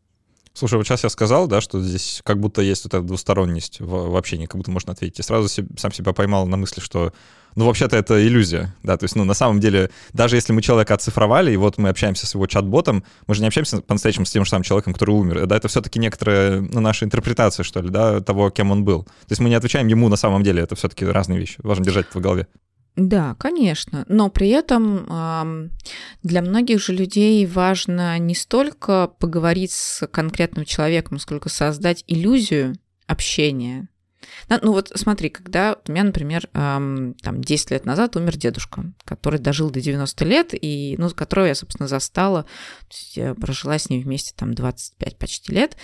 [0.54, 4.18] Слушай, вот сейчас я сказал, да, что здесь как будто есть вот эта двусторонность в,
[4.18, 5.20] общении, как будто можно ответить.
[5.20, 7.14] И сразу себе, сам себя поймал на мысли, что,
[7.56, 10.94] ну, вообще-то это иллюзия, да, то есть, ну, на самом деле, даже если мы человека
[10.94, 14.44] оцифровали, и вот мы общаемся с его чат-ботом, мы же не общаемся по-настоящему с тем
[14.44, 18.20] же самым человеком, который умер, да, это все-таки некоторая, ну, наша интерпретация, что ли, да,
[18.20, 19.04] того, кем он был.
[19.04, 22.08] То есть мы не отвечаем ему на самом деле, это все-таки разные вещи, важно держать
[22.10, 22.48] это в голове.
[22.96, 24.06] Да, конечно.
[24.10, 25.72] Но при этом
[26.24, 32.76] для многих же людей важно не столько поговорить с конкретным человеком, сколько создать иллюзию
[33.08, 33.88] общения.
[34.62, 39.70] Ну вот смотри, когда у меня, например, там 10 лет назад умер дедушка, который дожил
[39.70, 42.46] до 90 лет, и, ну, которого я, собственно, застала,
[43.14, 45.78] я прожила с ним вместе там 25 почти лет,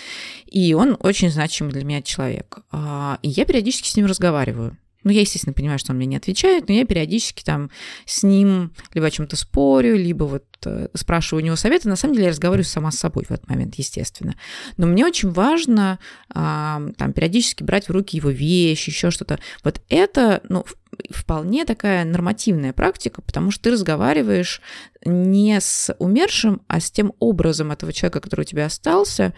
[0.46, 2.60] и он очень значимый для меня человек.
[2.72, 4.78] А, и я периодически с ним разговариваю.
[5.04, 7.70] Ну, я, естественно, понимаю, что он мне не отвечает, но я периодически там
[8.06, 11.88] с ним либо о чем-то спорю, либо вот э, спрашиваю у него совета.
[11.88, 14.36] На самом деле я разговариваю сама с собой в этот момент, естественно.
[14.76, 19.40] Но мне очень важно э, там периодически брать в руки его вещи, еще что-то.
[19.64, 20.66] Вот это, ну,
[21.10, 24.62] вполне такая нормативная практика, потому что ты разговариваешь
[25.06, 29.34] не с умершим, а с тем образом этого человека, который у тебя остался,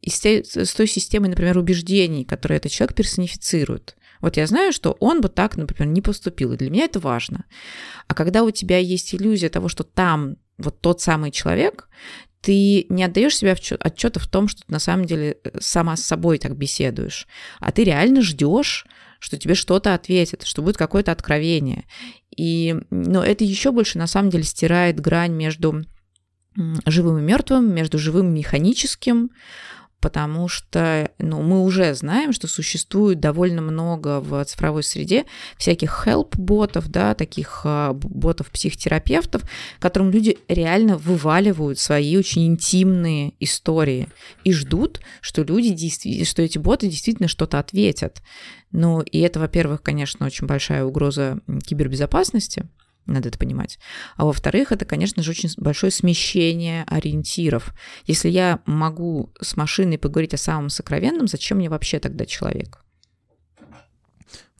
[0.00, 3.96] и с той системой, например, убеждений, которые этот человек персонифицирует.
[4.20, 7.44] Вот я знаю, что он бы так, например, не поступил, и для меня это важно.
[8.06, 11.88] А когда у тебя есть иллюзия того, что там вот тот самый человек,
[12.40, 16.04] ты не отдаешь себе отчета в том, что ты на самом деле э, сама с
[16.04, 17.26] собой так беседуешь,
[17.58, 18.86] а ты реально ждешь,
[19.18, 21.84] что тебе что-то ответят, что будет какое-то откровение.
[22.36, 25.84] И но это еще больше на самом деле стирает грань между
[26.86, 29.30] живым и мертвым, между живым и механическим,
[30.00, 35.24] потому что ну, мы уже знаем, что существует довольно много в цифровой среде
[35.56, 39.42] всяких help-ботов, да, таких а, ботов-психотерапевтов,
[39.80, 44.08] которым люди реально вываливают свои очень интимные истории
[44.44, 48.22] и ждут, что люди действительно, что эти боты действительно что-то ответят.
[48.70, 52.68] Ну, и это, во-первых, конечно, очень большая угроза кибербезопасности,
[53.12, 53.78] надо это понимать.
[54.16, 57.74] А во-вторых, это, конечно же, очень большое смещение ориентиров.
[58.04, 62.84] Если я могу с машиной поговорить о самом сокровенном, зачем мне вообще тогда человек?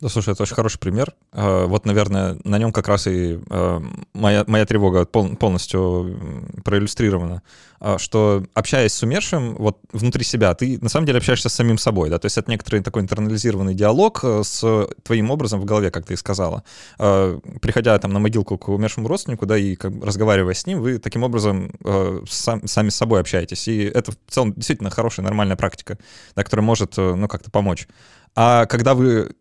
[0.01, 1.13] Да, слушай, это очень хороший пример.
[1.33, 3.83] А, вот, наверное, на нем как раз и а,
[4.15, 6.17] моя, моя тревога полностью
[6.65, 7.43] проиллюстрирована,
[7.81, 11.79] а, что общаясь с умершим, вот внутри себя, ты на самом деле общаешься с самим
[11.79, 15.91] собой, да, то есть это некоторый такой интернализированный диалог э, с твоим образом в голове,
[15.91, 16.63] как ты и сказала.
[16.97, 21.25] Приходя там на могилку к умершему родственнику, да, и как, разговаривая с ним, вы таким
[21.25, 25.99] образом э, сам, сами с собой общаетесь, и это в целом действительно хорошая, нормальная практика,
[26.37, 27.89] да, которая может, э, ну, как-то помочь.
[28.37, 29.35] А когда вы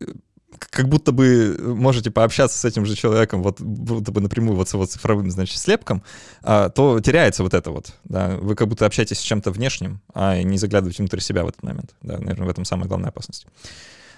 [0.60, 4.74] как будто бы можете пообщаться с этим же человеком, вот будто бы напрямую вот с
[4.74, 6.04] его цифровым, значит, слепком,
[6.42, 10.42] а, то теряется вот это вот, да, вы как будто общаетесь с чем-то внешним, а
[10.42, 13.46] не заглядываете внутрь себя в этот момент, да, наверное, в этом самая главная опасность.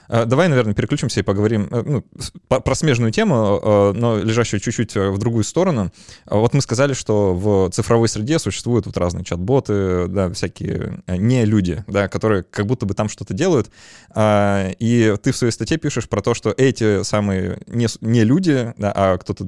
[0.10, 2.04] А, давай, наверное, переключимся и поговорим э, ну,
[2.48, 5.92] про смежную тему, э, но лежащую чуть-чуть э, в другую сторону.
[6.26, 11.84] Вот мы сказали, что в цифровой среде существуют вот разные чат-боты, да, всякие не люди,
[11.88, 13.70] да, которые как будто бы там что-то делают.
[14.10, 18.74] А, и ты в своей статье пишешь про то, что эти самые не, не люди,
[18.78, 19.48] да, а кто-то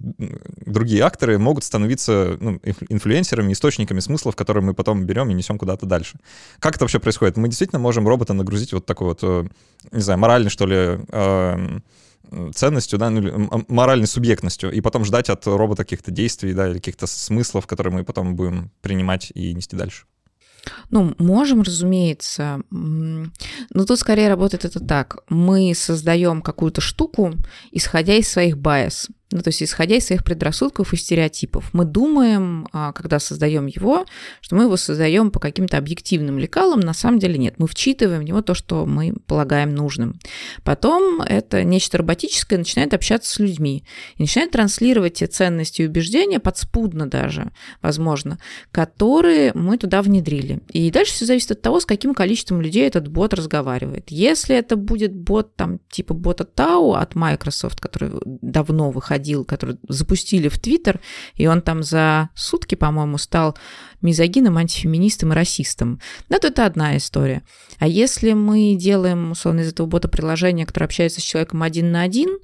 [0.64, 5.88] другие акторы могут становиться ну, инфлюенсерами, источниками смыслов, которые мы потом берем и несем куда-то
[5.88, 6.20] дальше.
[6.60, 7.36] Как это вообще происходит?
[7.38, 9.50] Мы действительно можем робота нагрузить вот такой вот,
[9.92, 11.84] не знаю, моральный что ли, эм,
[12.54, 17.08] ценностью, да, ну, моральной субъектностью, и потом ждать от робота каких-то действий, да, или каких-то
[17.08, 20.06] смыслов, которые мы потом будем принимать и нести дальше.
[20.90, 22.62] Ну, можем, разумеется.
[22.70, 25.18] Но тут скорее работает это так.
[25.30, 27.34] Мы создаем какую-то штуку,
[27.72, 29.08] исходя из своих байс.
[29.32, 34.06] Ну, то есть, исходя из своих предрассудков и стереотипов, мы думаем, а, когда создаем его,
[34.42, 36.82] что мы его создаем по каким-то объективным лекалам.
[36.82, 37.56] На самом деле нет.
[37.58, 40.20] Мы вчитываем в него то, что мы полагаем нужным.
[40.64, 43.86] Потом это нечто роботическое начинает общаться с людьми
[44.18, 48.38] и начинает транслировать те ценности и убеждения, подспудно даже, возможно,
[48.72, 50.60] которые мы туда внедрили.
[50.70, 54.12] И дальше все зависит от того, с каким количеством людей этот бот разговаривает.
[54.12, 59.78] Если это будет бот там типа бота Tau от Microsoft, который давно выходил ходил, который
[59.88, 61.00] запустили в Твиттер,
[61.36, 63.56] и он там за сутки, по-моему, стал
[64.02, 66.00] мизогином, антифеминистом и расистом.
[66.30, 67.44] Но это одна история.
[67.80, 72.02] А если мы делаем, условно, из этого бота приложение, которое общается с человеком один на
[72.02, 72.40] один,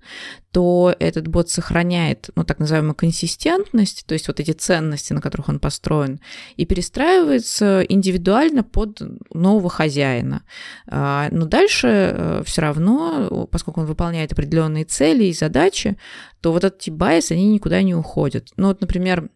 [0.51, 5.49] то этот бот сохраняет, ну, так называемую консистентность, то есть вот эти ценности, на которых
[5.49, 6.19] он построен,
[6.55, 9.01] и перестраивается индивидуально под
[9.33, 10.43] нового хозяина.
[10.87, 15.97] А, но дальше э, все равно, поскольку он выполняет определенные цели и задачи,
[16.41, 18.49] то вот эти bias, они никуда не уходят.
[18.57, 19.29] Ну вот, например,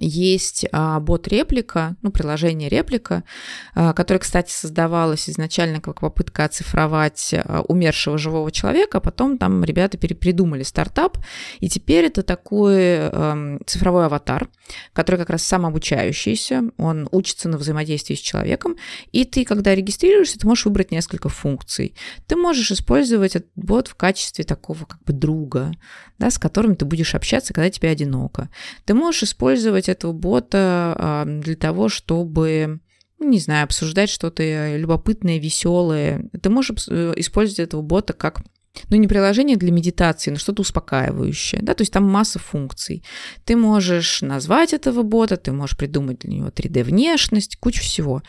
[0.00, 3.24] есть а, бот Replika, ну, приложение Replika,
[3.74, 9.64] а, которое, кстати, создавалось изначально как попытка оцифровать а, умершего живого человека, а потом там
[9.64, 11.18] ребята перепридумали стартап,
[11.60, 14.48] и теперь это такой эм, цифровой аватар,
[14.92, 18.76] который как раз самообучающийся, он учится на взаимодействии с человеком,
[19.12, 21.94] и ты, когда регистрируешься, ты можешь выбрать несколько функций.
[22.26, 25.72] Ты можешь использовать этот бот в качестве такого как бы друга,
[26.18, 28.48] да, с которым ты будешь общаться, когда тебе одиноко.
[28.84, 32.80] Ты можешь использовать использовать этого бота для того, чтобы
[33.18, 36.30] ну, не знаю, обсуждать что-то любопытное, веселое.
[36.40, 38.42] Ты можешь э, использовать этого бота как
[38.90, 43.02] ну, не приложение для медитации, но что-то успокаивающее, да, то есть там масса функций.
[43.44, 48.22] Ты можешь назвать этого бота, ты можешь придумать для него 3D-внешность, кучу всего.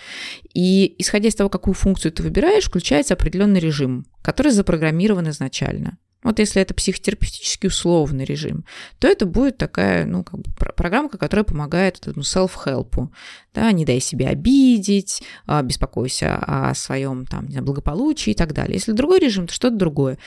[0.55, 5.99] И исходя из того, какую функцию ты выбираешь, включается определенный режим, который запрограммирован изначально.
[6.21, 8.65] Вот если это психотерапевтический условный режим,
[8.99, 13.09] то это будет такая, ну, как бы программа, которая помогает этому self-help.
[13.53, 18.53] Да, не дай себе обидеть, а, беспокойся о своем там, не знаю, благополучии и так
[18.53, 18.76] далее.
[18.76, 20.17] Если другой режим, то что-то другое.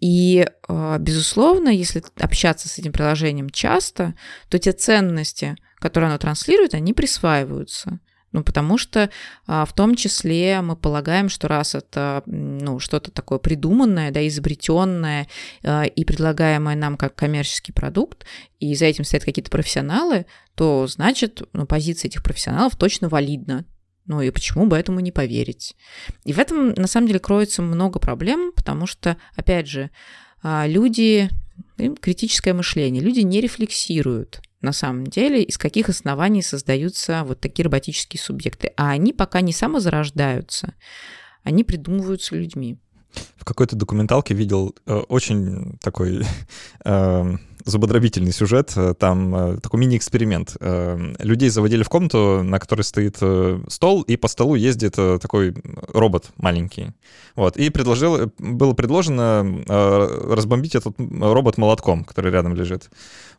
[0.00, 4.14] И, а, безусловно, если общаться с этим приложением часто,
[4.48, 7.98] то те ценности, которые оно транслирует, они присваиваются.
[8.34, 9.10] Ну, потому что
[9.46, 15.28] а, в том числе мы полагаем, что раз это ну, что-то такое придуманное, да, изобретенное
[15.62, 18.26] а, и предлагаемое нам как коммерческий продукт,
[18.58, 20.26] и за этим стоят какие-то профессионалы,
[20.56, 23.66] то значит, ну, позиция этих профессионалов точно валидна.
[24.06, 25.76] Ну и почему бы этому не поверить?
[26.24, 29.90] И в этом, на самом деле, кроется много проблем, потому что, опять же,
[30.42, 31.30] а, люди,
[32.00, 38.20] критическое мышление, люди не рефлексируют на самом деле, из каких оснований создаются вот такие роботические
[38.20, 38.72] субъекты.
[38.76, 40.74] А они пока не самозарождаются,
[41.42, 42.78] они придумываются людьми.
[43.36, 46.24] В какой-то документалке видел э, очень такой
[46.84, 48.72] э, зубодробительный сюжет.
[48.76, 50.56] Э, там э, такой мини-эксперимент.
[50.60, 53.18] Э, людей заводили в комнату, на которой стоит
[53.68, 55.54] стол, и по столу ездит такой
[55.92, 56.92] робот маленький.
[57.36, 57.56] Вот.
[57.56, 62.90] И предложил, было предложено разбомбить этот робот молотком, который рядом лежит.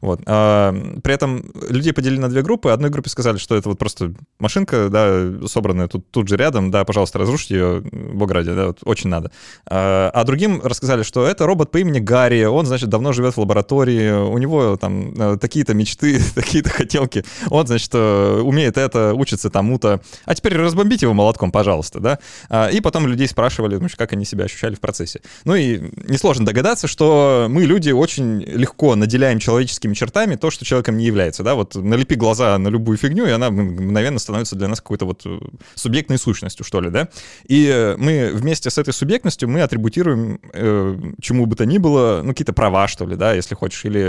[0.02, 0.20] Вот.
[0.26, 2.70] При этом людей поделили на две группы.
[2.70, 6.84] Одной группе сказали, что это вот просто машинка, да, собранная тут, тут же рядом, да,
[6.84, 9.32] пожалуйста, разрушите ее, бог ради, да, вот, очень надо.
[9.66, 14.15] А другим рассказали, что это робот по имени Гарри, он, значит, давно живет в лаборатории,
[14.24, 20.02] у него там э, такие-то мечты, такие-то хотелки, он, значит, э, умеет это, учится тому-то,
[20.26, 24.26] а теперь разбомбите его молотком, пожалуйста, да, а, и потом людей спрашивали, ну, как они
[24.26, 25.22] себя ощущали в процессе.
[25.46, 30.98] Ну и несложно догадаться, что мы, люди, очень легко наделяем человеческими чертами то, что человеком
[30.98, 34.82] не является, да, вот налепи глаза на любую фигню, и она мгновенно становится для нас
[34.82, 35.40] какой-то вот э,
[35.76, 37.10] субъектной сущностью, что ли, да,
[37.48, 42.30] и мы вместе с этой субъектностью мы атрибутируем э, чему бы то ни было, ну,
[42.30, 44.00] какие-то права, что ли, да, если хочешь, или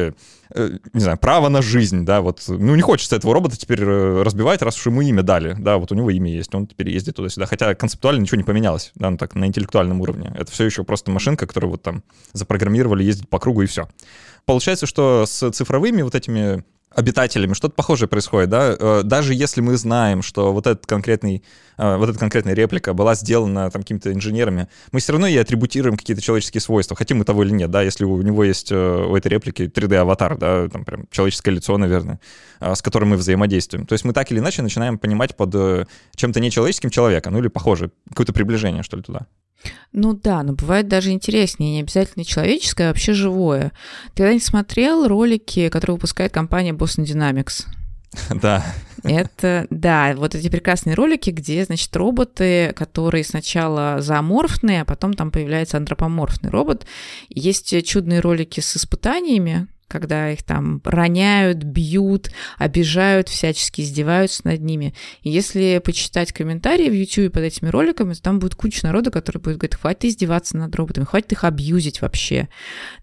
[0.55, 4.23] Э, не знаю, право на жизнь, да, вот, ну, не хочется этого робота теперь э,
[4.23, 7.17] разбивать, раз уж ему имя дали, да, вот у него имя есть, он теперь ездит
[7.17, 10.85] туда-сюда, хотя концептуально ничего не поменялось, да, ну, так, на интеллектуальном уровне, это все еще
[10.85, 13.89] просто машинка, которую вот там запрограммировали ездить по кругу и все.
[14.45, 16.65] Получается, что с цифровыми вот этими
[16.97, 21.45] обитателями что-то похожее происходит, да, э, даже если мы знаем, что вот этот конкретный,
[21.77, 25.99] э, вот эта конкретная реплика была сделана там какими-то инженерами, мы все равно ей атрибутируем
[25.99, 29.15] какие-то человеческие свойства, хотим мы того или нет, да, если у него есть э, у
[29.15, 32.19] этой реплики 3D-аватар, да, там прям человеческое лицо, наверное,
[32.61, 33.87] с которым мы взаимодействуем.
[33.87, 35.87] То есть мы так или иначе начинаем понимать под
[36.17, 39.27] чем-то нечеловеческим человека, ну или похоже, какое-то приближение, что ли, туда.
[39.93, 43.73] Ну да, но бывает даже интереснее, не обязательно человеческое, а вообще живое.
[44.15, 47.67] Ты когда-нибудь смотрел ролики, которые выпускает компания Boston Dynamics?
[48.41, 48.65] Да.
[49.03, 55.31] Это, да, вот эти прекрасные ролики, где, значит, роботы, которые сначала зооморфные, а потом там
[55.31, 56.87] появляется антропоморфный робот.
[57.29, 64.95] Есть чудные ролики с испытаниями, когда их там роняют, бьют, обижают, всячески издеваются над ними.
[65.23, 69.39] И если почитать комментарии в YouTube под этими роликами, то там будет куча народа, который
[69.39, 72.49] будет говорить, хватит издеваться над роботами, хватит их абьюзить вообще.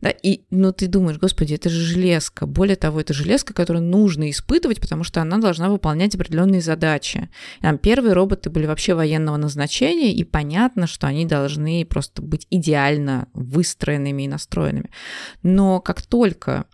[0.01, 2.45] Да, и, ну, ты думаешь, господи, это же железка.
[2.45, 7.29] Более того, это железка, которую нужно испытывать, потому что она должна выполнять определенные задачи.
[7.61, 13.27] Там первые роботы были вообще военного назначения, и понятно, что они должны просто быть идеально
[13.33, 14.89] выстроенными и настроенными.
[15.43, 16.65] Но как только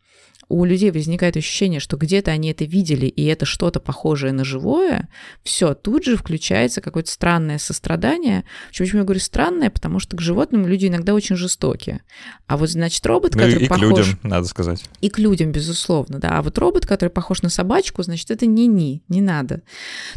[0.50, 5.08] у людей возникает ощущение, что где-то они это видели, и это что-то похожее на живое,
[5.44, 8.44] все, тут же включается какое-то странное сострадание.
[8.76, 9.70] Почему я говорю странное?
[9.70, 12.02] Потому что к животным люди иногда очень жестокие.
[12.48, 13.86] А вот, значит, робот, ну, который и похож...
[13.86, 14.84] к людям, надо сказать.
[15.02, 16.40] И к людям, безусловно, да.
[16.40, 19.62] А вот робот, который похож на собачку, значит, это не ни, не надо.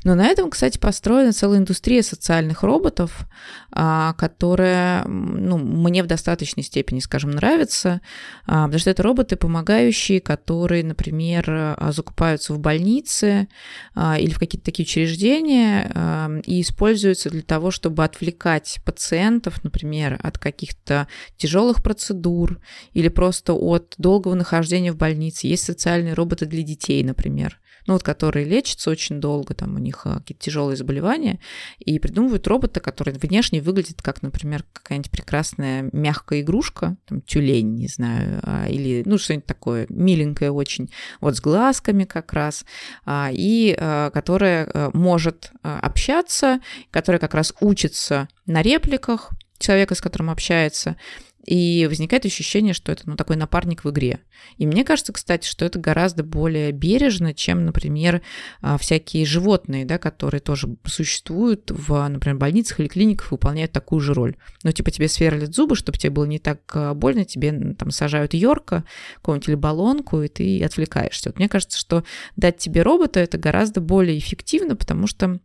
[0.03, 3.27] Но на этом, кстати, построена целая индустрия социальных роботов,
[3.71, 8.01] а, которая, ну, мне в достаточной степени, скажем, нравится,
[8.47, 13.49] а, потому что это роботы, помогающие которые, например, а, закупаются в больнице
[13.95, 20.39] а, или в какие-то такие учреждения и используются для того, чтобы отвлекать пациентов, например, от
[20.39, 22.61] каких-то тяжелых процедур
[22.93, 25.47] или просто от долгого нахождения в больнице.
[25.47, 30.03] Есть социальные роботы для детей, например ну вот которые лечатся очень долго, там у них
[30.05, 31.41] а, какие-то тяжелые заболевания,
[31.79, 37.89] и придумывают робота, который внешне выглядит как, например, какая-нибудь прекрасная мягкая игрушка, там тюлень, не
[37.89, 42.65] знаю, а, или ну что-нибудь такое миленькое очень, вот с глазками как раз,
[43.05, 43.73] а, и
[44.13, 46.61] которая может общаться,
[46.91, 50.97] которая как раз учится на репликах человека, с которым общается,
[51.45, 54.21] И возникает ощущение, что это ну, такой напарник в игре.
[54.59, 58.23] И мне кажется, кстати, что это гораздо более бережно, чем, например,
[58.61, 64.15] а, всякие животные, да, которые тоже существуют в, например, больницах или клиниках, выполняют такую же
[64.15, 64.37] роль.
[64.63, 68.35] Ну, типа тебе сверлят зубы, чтобы тебе было не так а, больно, тебе там сажают
[68.35, 68.85] йорка,
[69.17, 71.31] какую-нибудь или баллонку, и ты отвлекаешься.
[71.31, 72.05] Вот мне кажется, что
[72.37, 75.41] дать тебе робота это гораздо более эффективно, потому что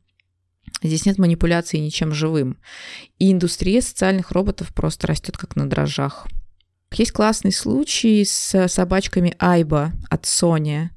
[0.83, 2.57] Здесь нет манипуляции ничем живым.
[3.19, 6.27] И индустрия социальных роботов просто растет как на дрожжах.
[6.93, 10.89] Есть классный случай с собачками Айба от Sony.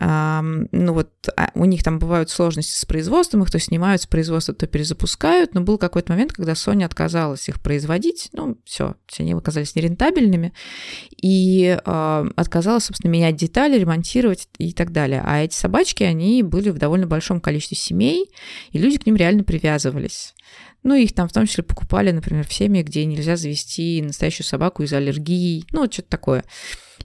[0.00, 4.54] Ну вот а, у них там бывают сложности с производством, их то снимают с производства,
[4.54, 9.74] то перезапускают, но был какой-то момент, когда Sony отказалась их производить, ну все, они оказались
[9.74, 10.52] нерентабельными,
[11.20, 15.20] и э, отказалась, собственно, менять детали, ремонтировать и так далее.
[15.24, 18.30] А эти собачки, они были в довольно большом количестве семей,
[18.70, 20.34] и люди к ним реально привязывались.
[20.84, 24.84] Ну, их там в том числе покупали, например, в семьи, где нельзя завести настоящую собаку
[24.84, 26.44] из аллергии, ну, вот что-то такое.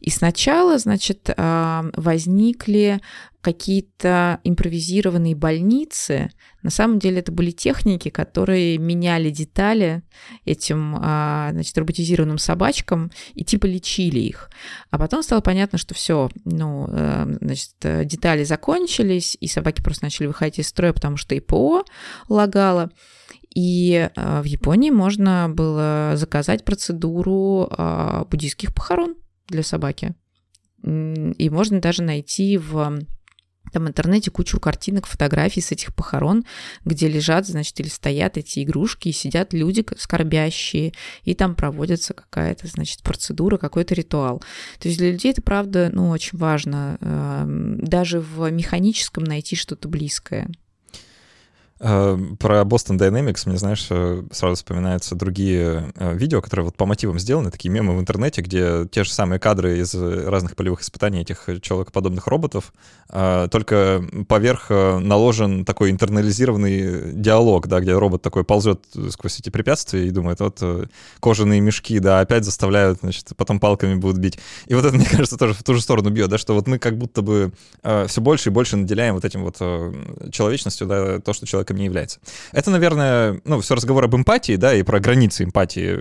[0.04, 3.00] И сначала, значит, возникли
[3.44, 6.32] какие-то импровизированные больницы.
[6.62, 10.02] На самом деле это были техники, которые меняли детали
[10.46, 14.50] этим, а, значит, роботизированным собачкам и типа лечили их.
[14.92, 17.76] А потом стало понятно, что все, ну, э, значит,
[18.08, 21.84] детали закончились, и собаки просто начали выходить из строя, потому что ИПО
[22.30, 22.92] лагало.
[23.54, 29.16] И а, в Японии можно было заказать процедуру а, буддийских похорон
[29.48, 30.16] для собаки.
[30.84, 33.00] И можно даже найти в
[33.72, 36.44] там интернете кучу картинок, фотографий с этих похорон,
[36.86, 42.68] где лежат, значит, или стоят эти игрушки, и сидят люди скорбящие, и там проводится какая-то,
[42.68, 44.44] значит, процедура, какой-то ритуал.
[44.80, 46.98] То есть для людей это, правда, ну, очень важно
[47.80, 50.50] даже в механическом найти что-то близкое.
[51.86, 56.86] Э, про Boston Dynamics мне, знаешь, э, сразу вспоминаются другие э, видео, которые вот по
[56.86, 61.22] мотивам сделаны, такие мемы в интернете, где те же самые кадры из разных полевых испытаний
[61.22, 62.74] этих человекоподобных роботов,
[63.10, 70.12] только поверх наложен такой интернализированный диалог, да, где робот такой ползет сквозь эти препятствия и
[70.12, 70.62] думает, вот
[71.20, 74.40] кожаные мешки, да, опять заставляют, значит, потом палками будут бить.
[74.68, 76.80] И вот это, мне кажется, тоже в ту же сторону бьет, да, что вот мы
[76.80, 77.52] как будто бы
[78.08, 79.58] все больше и больше наделяем вот этим вот
[80.32, 82.20] человечностью, да, то, что человек человеком не является.
[82.52, 85.96] Это, наверное, ну, все разговор об эмпатии, да, и про границы эмпатии,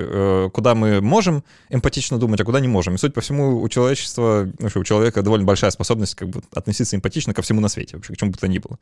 [0.47, 2.95] э, куда мы можем эмпатично думать, а куда не можем.
[2.95, 6.97] И, судя по всему, у человечества, ну, у человека довольно большая способность как бы относиться
[6.97, 8.79] эмпатично ко всему на свете, вообще, к чему бы то ни было.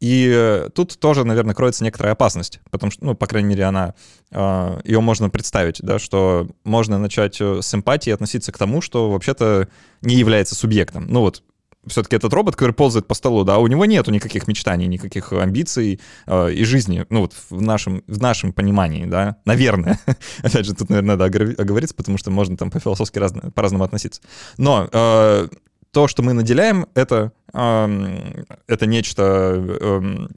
[0.00, 3.94] И э, тут тоже, наверное, кроется некоторая опасность, потому что, ну, по крайней мере, она,
[4.32, 9.68] э, ее можно представить, да, что можно начать с эмпатии относиться к тому, что вообще-то
[10.02, 11.06] не является субъектом.
[11.08, 11.42] Ну вот,
[11.86, 16.00] все-таки этот робот, который ползает по столу, да, у него нету никаких мечтаний, никаких амбиций
[16.26, 19.98] э, и жизни, ну вот в нашем, в нашем понимании, да, наверное.
[20.42, 24.20] Опять же, тут, наверное, надо оговориться, потому что можно там по-философски разно, по-разному относиться.
[24.58, 25.48] Но э,
[25.90, 30.28] то, что мы наделяем, это, э, это нечто э,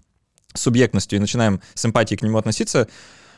[0.53, 2.87] субъектностью и начинаем с эмпатией к нему относиться,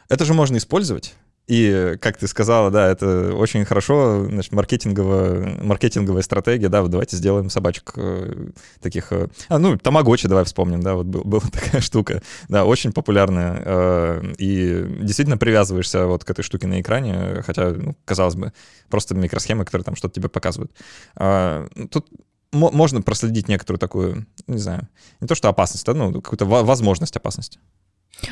[0.10, 1.16] это же можно использовать.
[1.48, 7.18] И, как ты сказала, да, это очень хорошо, значит, маркетинговая, маркетинговая стратегия, да, вот давайте
[7.18, 8.50] сделаем собачек э,
[8.82, 12.92] таких, э, а, ну, тамагочи давай вспомним, да, вот был, была такая штука, да, очень
[12.92, 18.52] популярная, э, и действительно привязываешься вот к этой штуке на экране, хотя, ну, казалось бы,
[18.90, 20.72] просто микросхемы, которые там что-то тебе показывают.
[21.16, 22.08] Э, тут
[22.52, 24.88] можно проследить некоторую такую, не знаю,
[25.20, 27.60] не то что опасность, а ну, какую-то возможность опасности.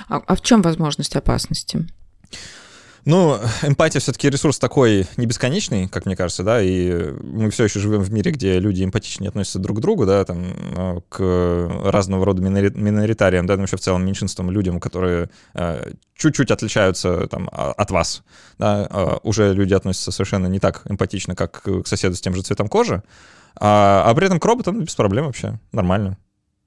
[0.08, 1.88] А, а в чем возможность опасности?
[3.06, 7.80] Ну, эмпатия все-таки ресурс такой не бесконечный, как мне кажется, да, и мы все еще
[7.80, 10.46] живем в мире, где люди эмпатичнее относятся друг к другу, да, там,
[10.78, 16.52] а, к разного рода миноритариям, да, ну, вообще в целом меньшинствам, людям, которые э, чуть-чуть
[16.52, 18.24] отличаются там а, от вас,
[18.58, 22.42] да, э, уже люди относятся совершенно не так эмпатично, как к соседу с тем же
[22.42, 23.04] цветом кожи,
[23.56, 26.18] а, а при этом к роботам без проблем вообще, нормально.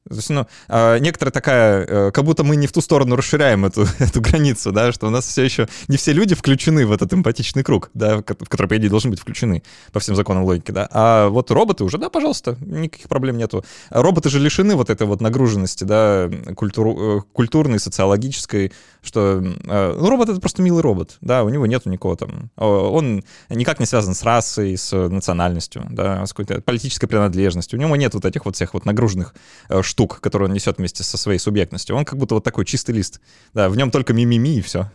[0.09, 3.65] То есть, ну, а, некоторая такая, э, как будто мы не в ту сторону расширяем
[3.65, 7.13] эту, эту границу, да, что у нас все еще не все люди включены в этот
[7.13, 10.89] эмпатичный круг, да, в который, по идее, должны быть включены по всем законам логики, да.
[10.93, 13.65] А вот роботы уже, да, пожалуйста, никаких проблем нету.
[13.91, 20.09] Роботы же лишены вот этой вот нагруженности, да, культур, э, культурной, социологической, что, э, ну,
[20.09, 24.15] робот— это просто милый робот, да, у него нету никого там, он никак не связан
[24.15, 28.55] с расой, с национальностью, да, с какой-то политической принадлежностью, у него нет вот этих вот
[28.55, 29.35] всех вот нагруженных
[29.83, 31.97] штук, которые он несет вместе со своей субъектностью.
[31.97, 33.21] Он как будто вот такой чистый лист.
[33.55, 34.91] Да, в нем только мимими и все.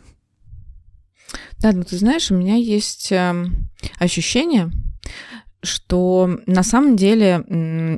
[1.59, 3.45] Да, ну ты знаешь, у меня есть э,
[3.99, 4.71] ощущение,
[5.63, 7.43] что на самом деле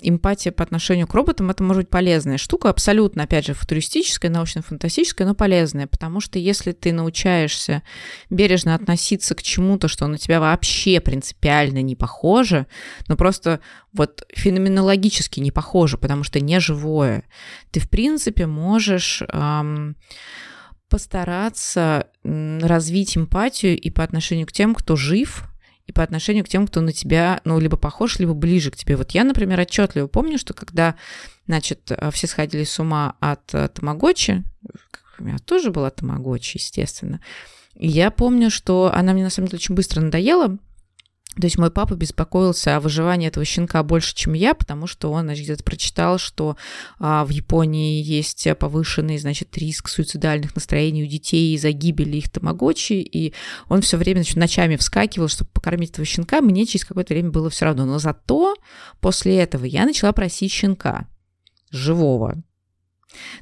[0.01, 5.25] эмпатия по отношению к роботам это может быть полезная штука, абсолютно, опять же, футуристическая, научно-фантастическая,
[5.25, 7.81] но полезная, потому что если ты научаешься
[8.29, 12.67] бережно относиться к чему-то, что на тебя вообще принципиально не похоже,
[13.07, 13.61] но просто
[13.93, 17.23] вот феноменологически не похоже, потому что не живое,
[17.71, 19.95] ты, в принципе, можешь эм,
[20.89, 25.49] постараться развить эмпатию и по отношению к тем, кто жив,
[25.85, 28.95] и по отношению к тем, кто на тебя, ну, либо похож, либо ближе к тебе.
[28.95, 30.95] Вот я, например, отчетливо помню, что когда,
[31.45, 34.43] значит, э, все сходили с ума от э, Тамагочи,
[35.19, 37.19] у меня тоже была Тамагочи, естественно,
[37.75, 40.57] я помню, что она мне, на самом деле, очень быстро надоела,
[41.35, 45.25] то есть мой папа беспокоился о выживании этого щенка больше, чем я, потому что он,
[45.25, 46.57] значит, где-то прочитал, что
[46.99, 52.93] а, в Японии есть повышенный, значит, риск суицидальных настроений у детей из-за гибели их тамагочи,
[52.93, 53.33] и
[53.67, 57.49] он все время, значит, ночами вскакивал, чтобы покормить этого щенка, мне через какое-то время было
[57.49, 57.85] все равно.
[57.85, 58.55] Но зато
[58.99, 61.07] после этого я начала просить щенка
[61.71, 62.43] живого,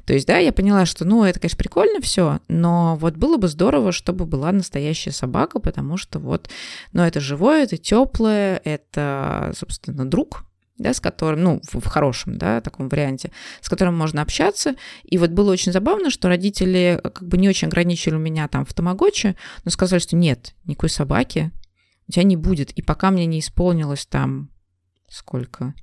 [0.06, 3.48] то есть, да, я поняла, что, ну, это, конечно, прикольно все, но вот было бы
[3.48, 6.48] здорово, чтобы была настоящая собака, потому что вот,
[6.92, 10.44] ну, это живое, это теплое, это, собственно, друг,
[10.78, 14.74] да, с которым, ну, в, в хорошем, да, таком варианте, с которым можно общаться.
[15.04, 18.74] И вот было очень забавно, что родители как бы не очень ограничили меня там в
[18.74, 21.52] Тамагочи, но сказали, что нет, никакой собаки
[22.08, 22.72] у тебя не будет.
[22.72, 24.50] И пока мне не исполнилось там
[25.08, 25.74] сколько?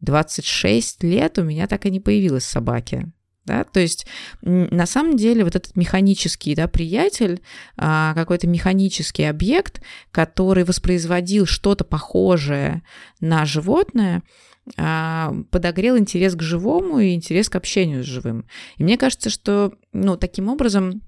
[0.00, 3.10] 26 лет у меня так и не появилось собаки.
[3.48, 3.64] Да?
[3.64, 4.06] То есть
[4.42, 7.40] на самом деле вот этот механический да, приятель,
[7.76, 9.82] а, какой-то механический объект,
[10.12, 12.82] который воспроизводил что-то похожее
[13.20, 14.22] на животное,
[14.76, 18.46] а, подогрел интерес к живому и интерес к общению с живым.
[18.76, 21.02] И мне кажется, что ну, таким образом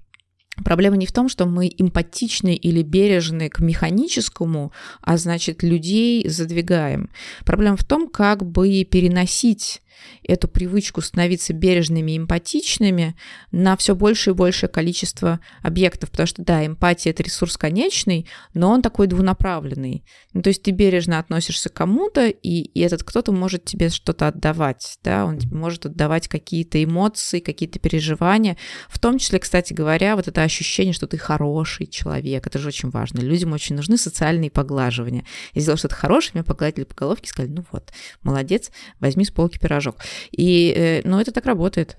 [0.65, 7.09] Проблема не в том, что мы эмпатичны или бережны к механическому, а значит, людей задвигаем.
[7.45, 9.81] Проблема в том, как бы переносить
[10.23, 13.15] эту привычку становиться бережными и эмпатичными
[13.51, 18.71] на все больше и большее количество объектов, потому что, да, эмпатия– это ресурс конечный, но
[18.71, 20.03] он такой двунаправленный.
[20.33, 24.27] Ну, то есть ты бережно относишься к кому-то, и, и этот кто-то может тебе что-то
[24.27, 28.57] отдавать, да, он тебе может отдавать какие-то эмоции, какие-то переживания,
[28.89, 32.89] в том числе, кстати говоря, вот это ощущение, что ты хороший человек, это же очень
[32.89, 33.19] важно.
[33.19, 35.25] Людям очень нужны социальные поглаживания.
[35.53, 37.91] Я сделала что-то хорошее, меня погладили по головке и сказали, ну вот,
[38.23, 39.97] молодец, возьми с полки пирожок пирожок.
[40.31, 41.97] И, э, ну, это так работает.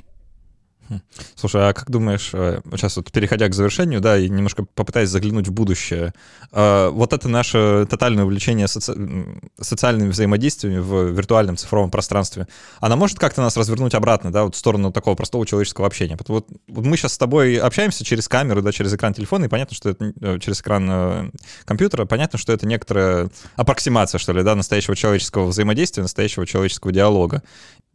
[0.89, 1.01] Хм.
[1.37, 5.49] Слушай, а как думаешь, э, сейчас вот переходя к завершению, да, и немножко попытаясь заглянуть
[5.49, 6.13] в будущее,
[6.51, 8.93] э, вот это наше тотальное увлечение соци...
[9.61, 12.49] социальными взаимодействиями в виртуальном цифровом пространстве,
[12.81, 16.19] она может как-то нас развернуть обратно, да, вот в сторону такого простого человеческого общения?
[16.27, 19.77] Вот, вот мы сейчас с тобой общаемся через камеру, да, через экран телефона, и понятно,
[19.77, 21.33] что это через экран
[21.65, 27.43] компьютера, понятно, что это некоторая аппроксимация, что ли, да, настоящего человеческого взаимодействия, настоящего человеческого диалога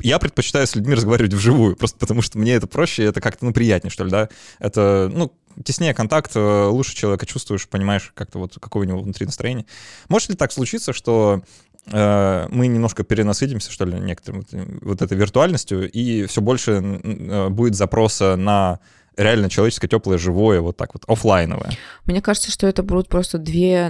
[0.01, 3.53] я предпочитаю с людьми разговаривать вживую, просто потому что мне это проще, это как-то, ну,
[3.53, 4.29] приятнее, что ли, да.
[4.59, 5.33] Это, ну,
[5.63, 9.65] теснее контакт, э, лучше человека чувствуешь, понимаешь, как-то вот какое у него внутри настроение.
[10.07, 11.41] Может ли так случиться, что
[11.87, 14.45] э, мы немножко перенасытимся, что ли, некоторым
[14.81, 16.71] вот, этой виртуальностью, и все больше
[17.03, 18.79] э, будет запроса на
[19.17, 21.71] реально человеческое, теплое, живое, вот так вот, офлайновое.
[22.05, 23.87] Мне кажется, что это будут просто две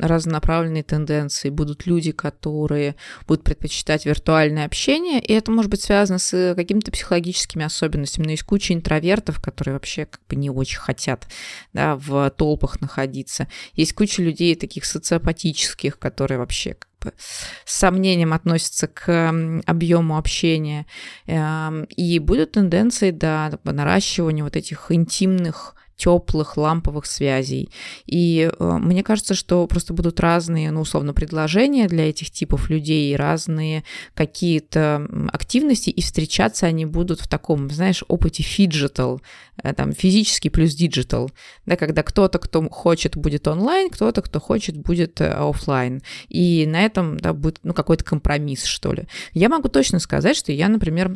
[0.00, 1.50] разнонаправленные тенденции.
[1.50, 2.96] Будут люди, которые
[3.28, 8.24] будут предпочитать виртуальное общение, и это может быть связано с какими-то психологическими особенностями.
[8.24, 11.26] Но есть куча интровертов, которые вообще как бы не очень хотят
[11.72, 13.48] да, в толпах находиться.
[13.74, 16.76] Есть куча людей таких социопатических, которые вообще
[17.16, 19.34] с сомнением относятся к
[19.66, 20.86] объему общения.
[21.26, 27.70] Эм, и будут тенденции до наращивания вот этих интимных теплых ламповых связей.
[28.06, 33.14] И э, мне кажется, что просто будут разные, ну, условно, предложения для этих типов людей,
[33.16, 33.84] разные
[34.14, 39.20] какие-то активности, и встречаться они будут в таком, знаешь, опыте phygital,
[39.62, 41.30] э, там, физический плюс digital,
[41.66, 46.02] да, когда кто-то, кто хочет, будет онлайн, кто-то, кто хочет, будет э, офлайн.
[46.28, 49.06] И на этом, да, будет, ну, какой-то компромисс, что ли.
[49.32, 51.14] Я могу точно сказать, что я, например,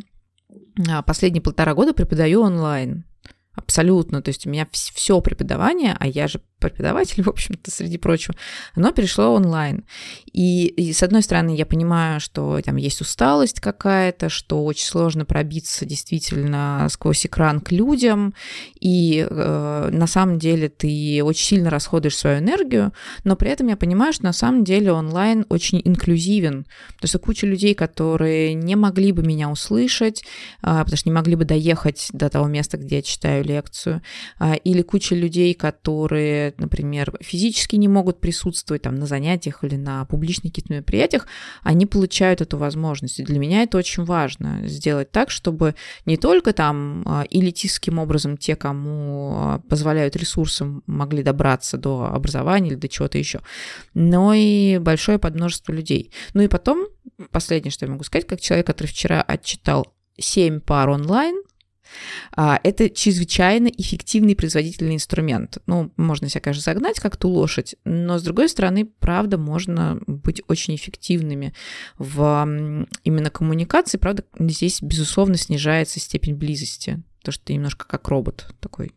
[0.89, 3.05] а, последние полтора года преподаю онлайн.
[3.59, 4.23] Абсолютно.
[4.23, 8.35] То есть у меня все преподавание, а я же преподаватель, в общем-то, среди прочего,
[8.75, 9.85] оно перешло онлайн.
[10.33, 15.25] И, и с одной стороны, я понимаю, что там есть усталость какая-то, что очень сложно
[15.25, 18.35] пробиться действительно сквозь экран к людям,
[18.81, 22.93] и э, на самом деле ты очень сильно расходуешь свою энергию,
[23.25, 27.47] но при этом я понимаю, что на самом деле онлайн очень инклюзивен, то есть куча
[27.47, 30.23] людей, которые не могли бы меня услышать,
[30.63, 34.03] э, потому что не могли бы доехать до того места, где я читаю лекцию,
[34.41, 40.05] э, или куча людей, которые например, физически не могут присутствовать там на занятиях или на
[40.05, 41.27] публичных каких-то мероприятиях,
[41.63, 43.21] они получают эту возможность.
[43.21, 45.75] И для меня это очень важно, сделать так, чтобы
[46.05, 52.71] не только там а, элитистским образом те, кому а, позволяют ресурсам, могли добраться до образования
[52.71, 53.41] или до чего-то еще,
[53.95, 56.13] но и большое подмножество людей.
[56.35, 56.89] Ну и потом,
[57.31, 59.87] последнее, что я могу сказать, как человек, который вчера отчитал
[60.19, 61.48] 7 пар онлайн, а,
[62.37, 65.59] это чрезвычайно эффективный производительный инструмент.
[65.67, 70.43] Ну, можно себя, конечно, загнать как ту лошадь, но, с другой стороны, правда, можно быть
[70.49, 71.55] очень эффективными
[71.99, 73.99] в именно коммуникации.
[73.99, 78.93] Правда, здесь, безусловно, снижается степень близости, то, что ты немножко как робот такой.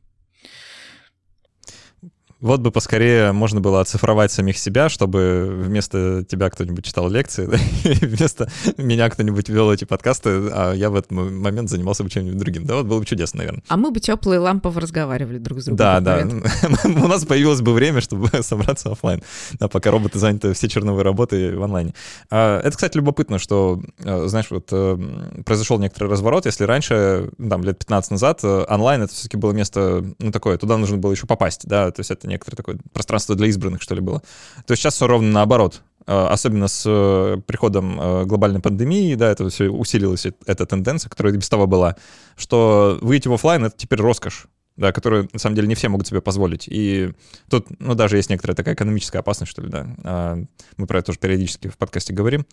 [2.41, 7.57] Вот бы поскорее можно было оцифровать самих себя, чтобы вместо тебя кто-нибудь читал лекции, да,
[8.07, 12.65] вместо меня кто-нибудь вел эти подкасты, а я в этот момент занимался бы чем-нибудь другим.
[12.65, 13.63] Да, вот было бы чудесно, наверное.
[13.67, 15.77] А мы бы теплые лампово разговаривали друг с другом.
[15.77, 16.27] Да, да.
[16.83, 19.21] У нас появилось бы время, чтобы собраться офлайн,
[19.59, 21.93] да, пока роботы заняты все черновые работы в онлайне.
[22.31, 24.97] А, это, кстати, любопытно, что, э, знаешь, вот э,
[25.45, 26.47] произошел некоторый разворот.
[26.47, 30.77] Если раньше, там, лет 15 назад, э, онлайн— это все-таки было место, ну, такое, туда
[30.77, 34.01] нужно было еще попасть, да, то есть это некоторое такое пространство для избранных, что ли,
[34.01, 34.21] было.
[34.65, 35.82] То есть сейчас все ровно наоборот.
[36.07, 41.34] Э, особенно с э, приходом э, глобальной пандемии, да, это все усилилась эта тенденция, которая
[41.34, 41.95] без того была,
[42.36, 46.07] что выйти в офлайн это теперь роскошь да, которую, на самом деле, не все могут
[46.07, 46.67] себе позволить.
[46.67, 47.11] И
[47.49, 49.88] тут, ну, даже есть некоторая такая экономическая опасность, что ли, да.
[50.03, 50.43] А,
[50.77, 52.45] мы про это тоже периодически в подкасте говорим,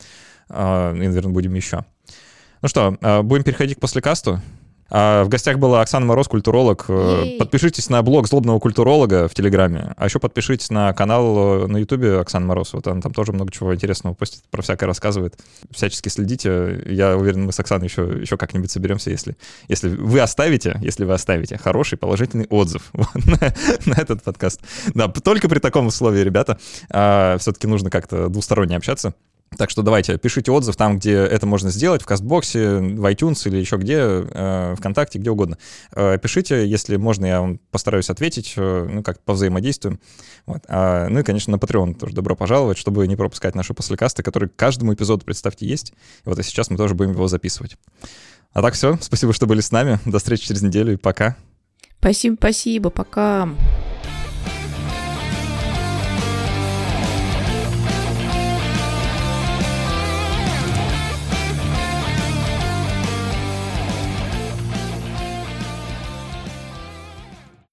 [0.48, 1.84] а, и, наверное, будем еще.
[2.60, 4.42] Ну что, а, будем переходить к послекасту.
[4.90, 6.86] А в гостях была Оксана Мороз, культуролог.
[6.88, 7.38] Э, Ей.
[7.38, 9.94] Подпишитесь на блог злобного культуролога в Телеграме.
[9.96, 12.72] А еще подпишитесь на канал э, на Ютубе Оксана Мороз.
[12.72, 15.38] Вот она там тоже много чего интересного постит, про всякое рассказывает.
[15.70, 16.82] Всячески следите.
[16.86, 19.36] Я уверен, мы с Оксаной еще, еще как-нибудь соберемся, если,
[19.68, 24.60] если вы оставите, если вы оставите хороший положительный отзыв на, на этот подкаст.
[24.94, 26.58] Да, только при таком условии, ребята,
[26.90, 29.14] а, все-таки нужно как-то двусторонне общаться.
[29.56, 33.56] Так что давайте, пишите отзыв там, где это можно сделать, в Кастбоксе, в iTunes или
[33.56, 35.56] еще где, э, ВКонтакте, где угодно.
[35.94, 39.98] Э, пишите, если можно, я вам постараюсь ответить, э, ну, как по взаимодействию.
[40.46, 40.62] Вот.
[40.68, 44.50] А, ну и, конечно, на Patreon тоже добро пожаловать, чтобы не пропускать наши послекасты, которые
[44.50, 45.92] каждому эпизоду, представьте, есть.
[46.24, 47.76] И вот и сейчас мы тоже будем его записывать.
[48.52, 49.98] А так все, спасибо, что были с нами.
[50.04, 51.36] До встречи через неделю и пока.
[52.00, 53.48] Спасибо, спасибо, пока.